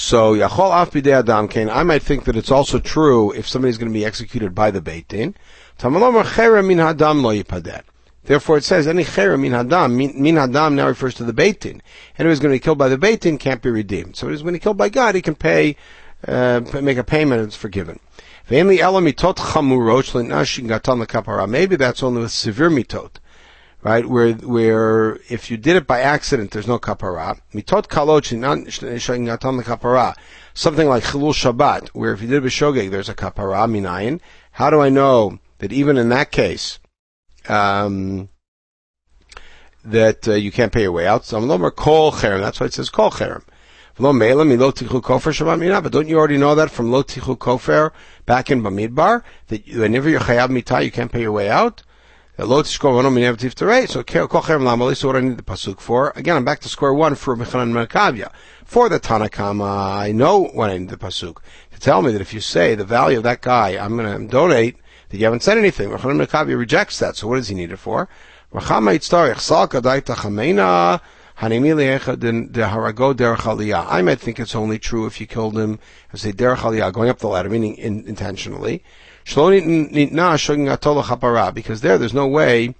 So 0.00 0.32
Yachol 0.32 0.70
Af 0.80 0.94
Adam 0.94 1.48
Kain, 1.48 1.68
I 1.68 1.82
might 1.82 2.04
think 2.04 2.22
that 2.26 2.36
it's 2.36 2.52
also 2.52 2.78
true 2.78 3.32
if 3.32 3.48
somebody's 3.48 3.78
going 3.78 3.90
to 3.90 3.98
be 3.98 4.04
executed 4.04 4.54
by 4.54 4.70
the 4.70 4.80
Beit 4.80 5.08
Din. 5.08 5.34
min 5.82 6.78
hadam 6.78 7.20
lo 7.20 7.32
Therefore, 8.22 8.58
it 8.58 8.64
says 8.64 8.86
any 8.86 9.02
min 9.02 9.52
hadam. 9.52 9.96
Min 9.96 10.36
hadam 10.36 10.74
now 10.74 10.86
refers 10.86 11.14
to 11.14 11.24
the 11.24 11.32
Beit 11.32 11.62
Din. 11.62 11.82
Anyone 12.16 12.30
who's 12.30 12.38
going 12.38 12.52
to 12.52 12.54
be 12.54 12.62
killed 12.62 12.78
by 12.78 12.88
the 12.88 12.96
Beit 12.96 13.22
Din 13.22 13.38
can't 13.38 13.60
be 13.60 13.70
redeemed. 13.70 14.14
So, 14.14 14.28
he's 14.28 14.42
going 14.42 14.54
to 14.54 14.60
be 14.60 14.62
killed 14.62 14.76
by 14.76 14.88
God, 14.88 15.16
he 15.16 15.20
can 15.20 15.34
pay, 15.34 15.74
uh, 16.28 16.60
make 16.80 16.96
a 16.96 17.02
payment, 17.02 17.40
and 17.40 17.48
it's 17.48 17.56
forgiven. 17.56 17.98
Maybe 18.48 18.76
that's 18.76 18.94
only 22.04 22.22
with 22.22 22.30
severe 22.30 22.70
mitot 22.70 23.10
right? 23.88 24.04
Where 24.04 24.34
where 24.34 25.18
if 25.30 25.50
you 25.50 25.56
did 25.56 25.76
it 25.76 25.86
by 25.86 26.00
accident, 26.00 26.50
there's 26.50 26.66
no 26.66 26.78
kapara. 26.78 27.40
Mitot 27.54 27.86
kapara. 29.64 30.14
Something 30.52 30.88
like 30.88 31.04
chilul 31.04 31.32
Shabbat, 31.32 31.88
where 31.88 32.12
if 32.12 32.20
you 32.20 32.28
did 32.28 32.44
it 32.44 32.46
b'shogeg, 32.48 32.90
there's 32.90 33.08
a 33.08 33.14
kapara 33.14 33.66
minayin. 33.66 34.20
How 34.52 34.68
do 34.68 34.80
I 34.80 34.90
know 34.90 35.38
that 35.58 35.72
even 35.72 35.96
in 35.96 36.10
that 36.10 36.30
case, 36.30 36.78
um, 37.48 38.28
that 39.84 40.28
uh, 40.28 40.34
you 40.34 40.52
can't 40.52 40.72
pay 40.72 40.82
your 40.82 40.92
way 40.92 41.06
out? 41.06 41.24
So 41.24 41.38
I'm 41.38 41.70
kol 41.70 42.12
cherem. 42.12 42.40
That's 42.40 42.60
why 42.60 42.66
it 42.66 42.74
says 42.74 42.90
kol 42.90 43.10
cherem. 43.10 43.42
But 44.00 45.92
don't 45.92 46.08
you 46.08 46.18
already 46.18 46.36
know 46.36 46.54
that 46.54 46.70
from 46.70 46.92
lo 46.92 47.02
tichu 47.02 47.36
kofer 47.36 47.90
back 48.26 48.50
in 48.50 48.62
Bamidbar 48.62 49.24
that 49.48 49.66
whenever 49.66 50.08
you're 50.08 50.20
chayav 50.20 50.50
mitah, 50.50 50.84
you 50.84 50.92
can't 50.92 51.10
pay 51.10 51.22
your 51.22 51.32
way 51.32 51.48
out? 51.48 51.82
So 52.40 52.44
so 52.44 52.48
what 52.92 53.04
I 53.04 53.10
need 53.10 53.34
the 53.34 53.50
pasuk 55.44 55.80
for? 55.80 56.12
Again, 56.14 56.36
I'm 56.36 56.44
back 56.44 56.60
to 56.60 56.68
square 56.68 56.94
one 56.94 57.16
for 57.16 57.36
Mechanan 57.36 57.72
Merkavia. 57.72 58.30
For 58.64 58.88
the 58.88 59.00
Tanakama, 59.00 59.98
I 59.98 60.12
know 60.12 60.44
what 60.44 60.70
I 60.70 60.78
need 60.78 60.88
the 60.88 60.96
pasuk 60.96 61.38
to 61.72 61.80
tell 61.80 62.00
me 62.00 62.12
that 62.12 62.20
if 62.20 62.32
you 62.32 62.38
say 62.38 62.76
the 62.76 62.84
value 62.84 63.16
of 63.16 63.24
that 63.24 63.40
guy, 63.40 63.70
I'm 63.70 63.96
going 63.96 64.20
to 64.20 64.28
donate. 64.28 64.76
That 65.08 65.18
you 65.18 65.24
haven't 65.24 65.42
said 65.42 65.58
anything. 65.58 65.90
Mechanan 65.90 66.24
Merkavia 66.24 66.56
rejects 66.56 67.00
that. 67.00 67.16
So 67.16 67.26
what 67.26 67.38
does 67.38 67.48
he 67.48 67.56
need 67.56 67.72
it 67.72 67.78
for? 67.78 68.08
I 68.54 68.78
might 74.02 74.20
think 74.20 74.38
it's 74.38 74.54
only 74.54 74.78
true 74.78 75.06
if 75.06 75.20
you 75.20 75.26
killed 75.26 75.58
him, 75.58 75.80
as 76.12 76.20
say 76.20 76.30
derech 76.30 76.58
aliyah, 76.58 76.92
going 76.92 77.08
up 77.08 77.18
the 77.18 77.26
ladder, 77.26 77.48
meaning 77.48 77.74
in, 77.74 78.06
intentionally. 78.06 78.84
Because 81.54 81.80
there, 81.82 81.98
there's 81.98 82.14
no 82.14 82.26
way 82.26 82.74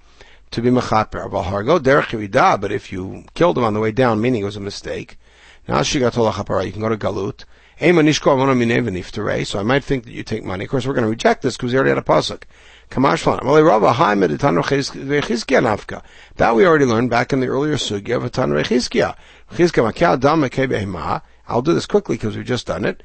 to 0.49 0.61
be 0.61 0.71
mechaper. 0.71 2.59
But 2.59 2.71
if 2.71 2.91
you 2.91 3.23
killed 3.35 3.57
him 3.57 3.63
on 3.63 3.75
the 3.75 3.79
way 3.79 3.91
down, 3.91 4.19
meaning 4.19 4.41
it 4.41 4.45
was 4.45 4.55
a 4.55 4.59
mistake, 4.59 5.19
you 5.67 5.73
can 5.75 6.01
go 6.01 6.09
to 6.09 6.97
galut. 6.97 7.45
So 9.45 9.59
I 9.59 9.63
might 9.63 9.83
think 9.83 10.03
that 10.05 10.11
you 10.11 10.23
take 10.23 10.43
money. 10.43 10.65
Of 10.65 10.71
course, 10.71 10.87
we're 10.87 10.93
going 10.93 11.03
to 11.03 11.09
reject 11.09 11.43
this 11.43 11.55
because 11.55 11.71
we 11.71 11.77
already 11.77 11.91
had 11.91 11.99
a 11.99 12.01
pasuk. 12.01 12.43
That 16.37 16.55
we 16.55 16.65
already 16.65 16.85
learned 16.85 17.09
back 17.11 17.31
in 17.31 17.39
the 17.39 17.47
earlier 17.47 17.75
sugya 17.75 18.21
of 18.21 18.31
Tan 18.31 18.49
Rechizkia. 18.49 19.15
I'll 21.49 21.63
do 21.63 21.73
this 21.73 21.87
quickly 21.87 22.15
because 22.15 22.37
we've 22.37 22.45
just 22.45 22.67
done 22.67 22.85
it. 22.85 23.01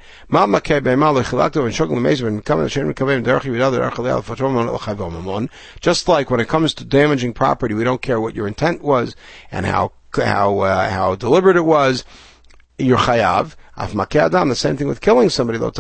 Just 5.81 6.09
like 6.09 6.31
when 6.31 6.41
it 6.41 6.49
comes 6.49 6.75
to 6.75 6.85
damaging 6.85 7.33
property, 7.33 7.75
we 7.75 7.85
don't 7.85 8.03
care 8.03 8.21
what 8.21 8.35
your 8.35 8.47
intent 8.47 8.83
was 8.83 9.17
and 9.51 9.65
how 9.65 9.93
how 10.15 10.59
uh, 10.61 10.91
how 10.91 11.15
deliberate 11.15 11.57
it 11.57 11.65
was. 11.65 12.05
You're 12.79 12.99
chayav. 12.99 13.57
The 13.77 14.55
same 14.55 14.77
thing 14.77 14.89
with 14.89 15.01
killing 15.01 15.31
somebody. 15.31 15.59
When 15.59 15.73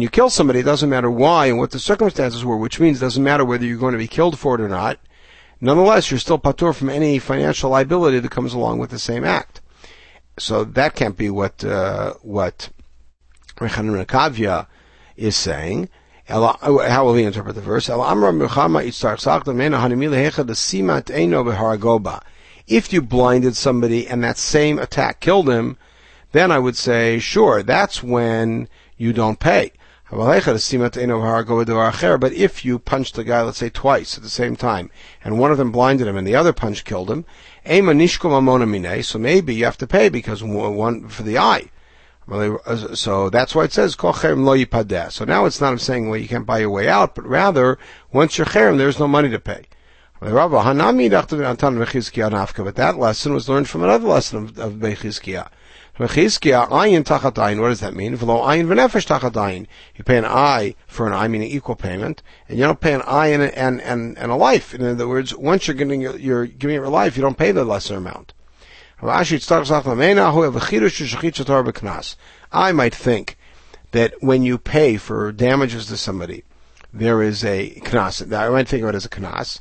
you 0.00 0.08
kill 0.08 0.30
somebody, 0.30 0.60
it 0.60 0.64
doesn't 0.64 0.90
matter 0.90 1.10
why 1.10 1.46
and 1.46 1.58
what 1.58 1.70
the 1.70 1.78
circumstances 1.78 2.44
were, 2.44 2.56
which 2.56 2.80
means 2.80 2.96
it 2.96 3.04
doesn't 3.04 3.22
matter 3.22 3.44
whether 3.44 3.66
you're 3.66 3.76
going 3.76 3.92
to 3.92 3.98
be 3.98 4.08
killed 4.08 4.38
for 4.38 4.54
it 4.54 4.62
or 4.62 4.68
not. 4.68 4.98
Nonetheless, 5.60 6.10
you're 6.10 6.20
still 6.20 6.38
patur 6.38 6.74
from 6.74 6.90
any 6.90 7.18
financial 7.18 7.70
liability 7.70 8.18
that 8.18 8.30
comes 8.30 8.54
along 8.54 8.78
with 8.78 8.90
the 8.90 8.98
same 8.98 9.24
act. 9.24 9.60
So 10.38 10.64
that 10.64 10.94
can't 10.94 11.16
be 11.16 11.30
what 11.30 11.64
uh, 11.64 12.14
what 12.22 12.70
Rechanan 13.56 14.04
Rekavia 14.04 14.66
is 15.16 15.36
saying. 15.36 15.88
How 16.26 17.04
will 17.04 17.14
he 17.14 17.24
interpret 17.24 17.54
the 17.54 17.60
verse? 17.60 17.88
If 22.66 22.92
you 22.92 23.02
blinded 23.02 23.56
somebody 23.56 24.08
and 24.08 24.24
that 24.24 24.38
same 24.38 24.78
attack 24.78 25.20
killed 25.20 25.48
him, 25.50 25.76
then 26.32 26.50
I 26.50 26.58
would 26.58 26.76
say, 26.76 27.18
sure, 27.18 27.62
that's 27.62 28.02
when 28.02 28.68
you 28.96 29.12
don't 29.12 29.38
pay. 29.38 29.72
But 32.18 32.32
if 32.32 32.64
you 32.64 32.78
punch 32.78 33.12
the 33.12 33.24
guy, 33.24 33.42
let's 33.42 33.58
say 33.58 33.68
twice 33.68 34.16
at 34.16 34.22
the 34.22 34.30
same 34.30 34.54
time, 34.54 34.92
and 35.24 35.40
one 35.40 35.50
of 35.50 35.58
them 35.58 35.72
blinded 35.72 36.06
him 36.06 36.16
and 36.16 36.24
the 36.24 36.36
other 36.36 36.52
punch 36.52 36.84
killed 36.84 37.10
him, 37.10 37.24
so 37.64 39.18
maybe 39.18 39.54
you 39.56 39.64
have 39.64 39.78
to 39.78 39.86
pay 39.88 40.08
because 40.08 40.44
one 40.44 41.08
for 41.08 41.24
the 41.24 41.36
eye. 41.36 41.68
Uh, 42.30 42.94
so 42.94 43.28
that's 43.28 43.56
why 43.56 43.64
it 43.64 43.72
says 43.72 43.96
So 43.96 45.24
now 45.24 45.46
it's 45.46 45.60
not 45.60 45.80
saying 45.80 46.08
well 46.08 46.20
you 46.20 46.28
can't 46.28 46.46
buy 46.46 46.60
your 46.60 46.70
way 46.70 46.88
out, 46.88 47.16
but 47.16 47.26
rather 47.26 47.76
once 48.12 48.38
you're 48.38 48.46
cherem, 48.46 48.78
there's 48.78 49.00
no 49.00 49.08
money 49.08 49.30
to 49.30 49.40
pay. 49.40 49.66
But 50.20 50.32
that 52.76 52.98
lesson 52.98 53.34
was 53.34 53.48
learned 53.48 53.68
from 53.68 53.82
another 53.82 54.06
lesson 54.06 54.38
of, 54.38 54.58
of. 54.58 54.80
Ayin 55.96 57.60
what 57.60 57.68
does 57.68 57.80
that 57.80 57.94
mean? 57.94 58.16
V'lo 58.16 58.42
ayin 58.44 58.66
v'nefesh. 58.66 59.66
You 59.96 60.04
pay 60.04 60.18
an 60.18 60.24
eye 60.24 60.74
for 60.88 61.06
an 61.06 61.12
eye, 61.12 61.28
meaning 61.28 61.48
equal 61.48 61.76
payment, 61.76 62.22
and 62.48 62.58
you 62.58 62.64
don't 62.64 62.80
pay 62.80 62.94
an 62.94 63.02
eye 63.02 63.28
and, 63.28 63.42
and, 63.42 63.80
and, 63.80 64.18
and 64.18 64.32
a 64.32 64.34
life. 64.34 64.74
In 64.74 64.84
other 64.84 65.06
words, 65.06 65.36
once 65.36 65.68
you're 65.68 65.76
giving, 65.76 66.00
you're 66.00 66.46
giving 66.46 66.74
your 66.74 66.88
life, 66.88 67.16
you 67.16 67.22
don't 67.22 67.38
pay 67.38 67.52
the 67.52 67.64
lesser 67.64 67.96
amount. 67.96 68.32
I 69.02 69.22
might 72.72 72.94
think 72.94 73.36
that 73.92 74.14
when 74.20 74.42
you 74.42 74.58
pay 74.58 74.96
for 74.96 75.30
damages 75.32 75.86
to 75.86 75.96
somebody, 75.96 76.42
there 76.92 77.22
is 77.22 77.44
a 77.44 77.70
knas. 77.84 78.32
I 78.32 78.48
might 78.48 78.68
think 78.68 78.82
of 78.82 78.88
it 78.88 78.94
as 78.94 79.04
a 79.04 79.08
knas. 79.08 79.60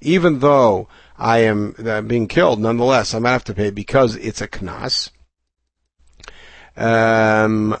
Even 0.00 0.38
though 0.40 0.88
I 1.18 1.38
am 1.38 1.74
being 2.06 2.28
killed, 2.28 2.60
nonetheless, 2.60 3.14
I 3.14 3.18
might 3.18 3.32
have 3.32 3.44
to 3.44 3.54
pay 3.54 3.70
because 3.70 4.16
it's 4.16 4.40
a 4.40 4.48
knas. 4.48 5.10
Um, 6.76 7.72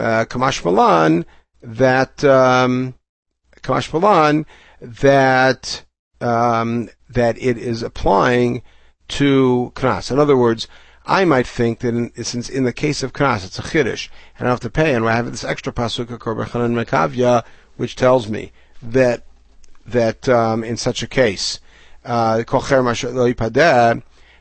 uh, 0.00 0.24
Kamash 0.24 1.24
that, 1.62 2.24
um, 2.24 2.94
Kamash 3.62 4.46
that, 4.80 5.84
um, 6.20 6.88
that 7.08 7.38
it 7.38 7.58
is 7.58 7.82
applying 7.82 8.62
to 9.08 9.72
knas. 9.74 10.10
In 10.10 10.18
other 10.18 10.36
words, 10.36 10.66
I 11.06 11.26
might 11.26 11.46
think 11.46 11.80
that 11.80 11.94
in, 11.94 12.24
since 12.24 12.48
in 12.48 12.64
the 12.64 12.72
case 12.72 13.02
of 13.02 13.12
knas, 13.12 13.44
it's 13.44 13.58
a 13.58 13.62
chiddush, 13.62 14.08
and 14.38 14.48
I 14.48 14.50
have 14.50 14.60
to 14.60 14.70
pay, 14.70 14.94
and 14.94 15.06
I 15.06 15.16
have 15.16 15.30
this 15.30 15.44
extra 15.44 15.72
pasuk 15.72 16.06
korban 16.06 16.64
and 16.64 16.76
mekavya, 16.76 17.44
which 17.76 17.94
tells 17.94 18.28
me 18.28 18.52
that 18.82 19.24
that 19.86 20.28
um, 20.30 20.64
in 20.64 20.78
such 20.78 21.02
a 21.02 21.06
case, 21.06 21.60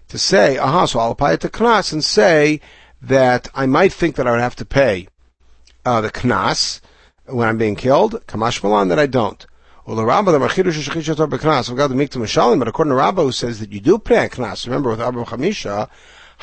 to 0.09 0.17
say, 0.17 0.57
aha, 0.57 0.85
so 0.85 0.99
I'll 0.99 1.11
apply 1.11 1.33
it 1.33 1.41
to 1.41 1.49
knas 1.49 1.93
and 1.93 2.03
say 2.03 2.61
that 3.01 3.47
I 3.55 3.65
might 3.65 3.93
think 3.93 4.15
that 4.15 4.27
I 4.27 4.31
would 4.31 4.39
have 4.39 4.55
to 4.57 4.65
pay 4.65 5.07
uh, 5.85 6.01
the 6.01 6.11
knas 6.11 6.81
when 7.25 7.47
I'm 7.47 7.57
being 7.57 7.75
killed, 7.75 8.25
kamash 8.27 8.61
malan, 8.63 8.89
that 8.89 8.99
I 8.99 9.07
don't. 9.07 9.45
Well, 9.85 9.97
the 9.97 10.05
Rabbah, 10.05 10.31
the 10.31 10.39
Machidush 10.39 10.81
Shechish 10.81 11.27
Beknas, 11.27 11.69
we 11.69 11.75
got 11.75 11.87
the 11.87 11.95
Mikta 11.95 12.17
Mishalim, 12.17 12.59
but 12.59 12.69
according 12.69 12.91
to 12.91 12.95
Rabbah, 12.95 13.23
who 13.23 13.31
says 13.33 13.59
that 13.59 13.73
you 13.73 13.81
do 13.81 13.97
pay 13.97 14.25
a 14.25 14.29
Knas, 14.29 14.65
remember 14.65 14.89
with 14.89 15.01
Abba 15.01 15.25
Chamisha, 15.25 15.89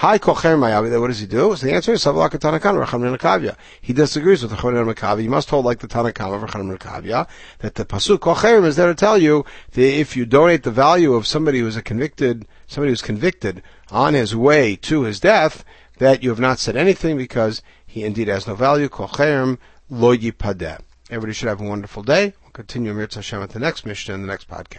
Hi 0.01 0.19
Kocher 0.19 0.57
Mayavi, 0.57 0.99
what 0.99 1.09
does 1.09 1.21
he 1.21 1.27
do? 1.27 1.55
So 1.55 1.67
the 1.67 1.75
answer 1.75 1.93
is 1.93 2.03
Menakavya. 2.07 3.55
He 3.83 3.93
disagrees 3.93 4.41
with 4.41 4.51
the 4.51 4.57
Chon 4.57 4.73
Makavya. 4.73 5.23
You 5.23 5.29
must 5.29 5.51
hold 5.51 5.67
like 5.67 5.81
the 5.81 5.89
Tanakam 5.89 6.33
of 6.33 6.41
Rachan 6.41 6.75
Menakavya, 6.75 7.29
that 7.59 7.75
the 7.75 7.85
Pasuk 7.85 8.21
Kocher 8.21 8.65
is 8.65 8.77
there 8.77 8.87
to 8.87 8.95
tell 8.95 9.19
you 9.19 9.45
that 9.73 9.83
if 10.01 10.17
you 10.17 10.25
donate 10.25 10.63
the 10.63 10.71
value 10.71 11.13
of 11.13 11.27
somebody 11.27 11.59
who's 11.59 11.77
a 11.77 11.83
convicted, 11.83 12.49
somebody 12.67 12.93
who's 12.93 13.03
convicted 13.03 13.63
on 13.91 14.15
his 14.15 14.35
way 14.35 14.75
to 14.77 15.03
his 15.03 15.21
death, 15.21 15.67
that 15.99 16.23
you 16.23 16.31
have 16.31 16.41
not 16.41 16.59
said 16.59 16.77
anything 16.77 17.19
because 17.19 17.61
he 17.87 18.03
indeed 18.03 18.29
has 18.29 18.47
no 18.47 18.55
value. 18.55 18.89
Kocherem 18.89 19.59
lo 19.91 20.17
yipadeh. 20.17 20.81
Everybody 21.11 21.35
should 21.35 21.51
have 21.51 21.61
a 21.61 21.69
wonderful 21.69 22.03
day. 22.03 22.33
We'll 22.43 22.53
continue 22.53 22.95
Mirz 22.95 23.17
Hashem 23.17 23.43
at 23.43 23.51
the 23.51 23.59
next 23.59 23.85
Mishnah 23.85 24.15
in 24.15 24.23
the 24.23 24.29
next 24.29 24.49
podcast. 24.49 24.79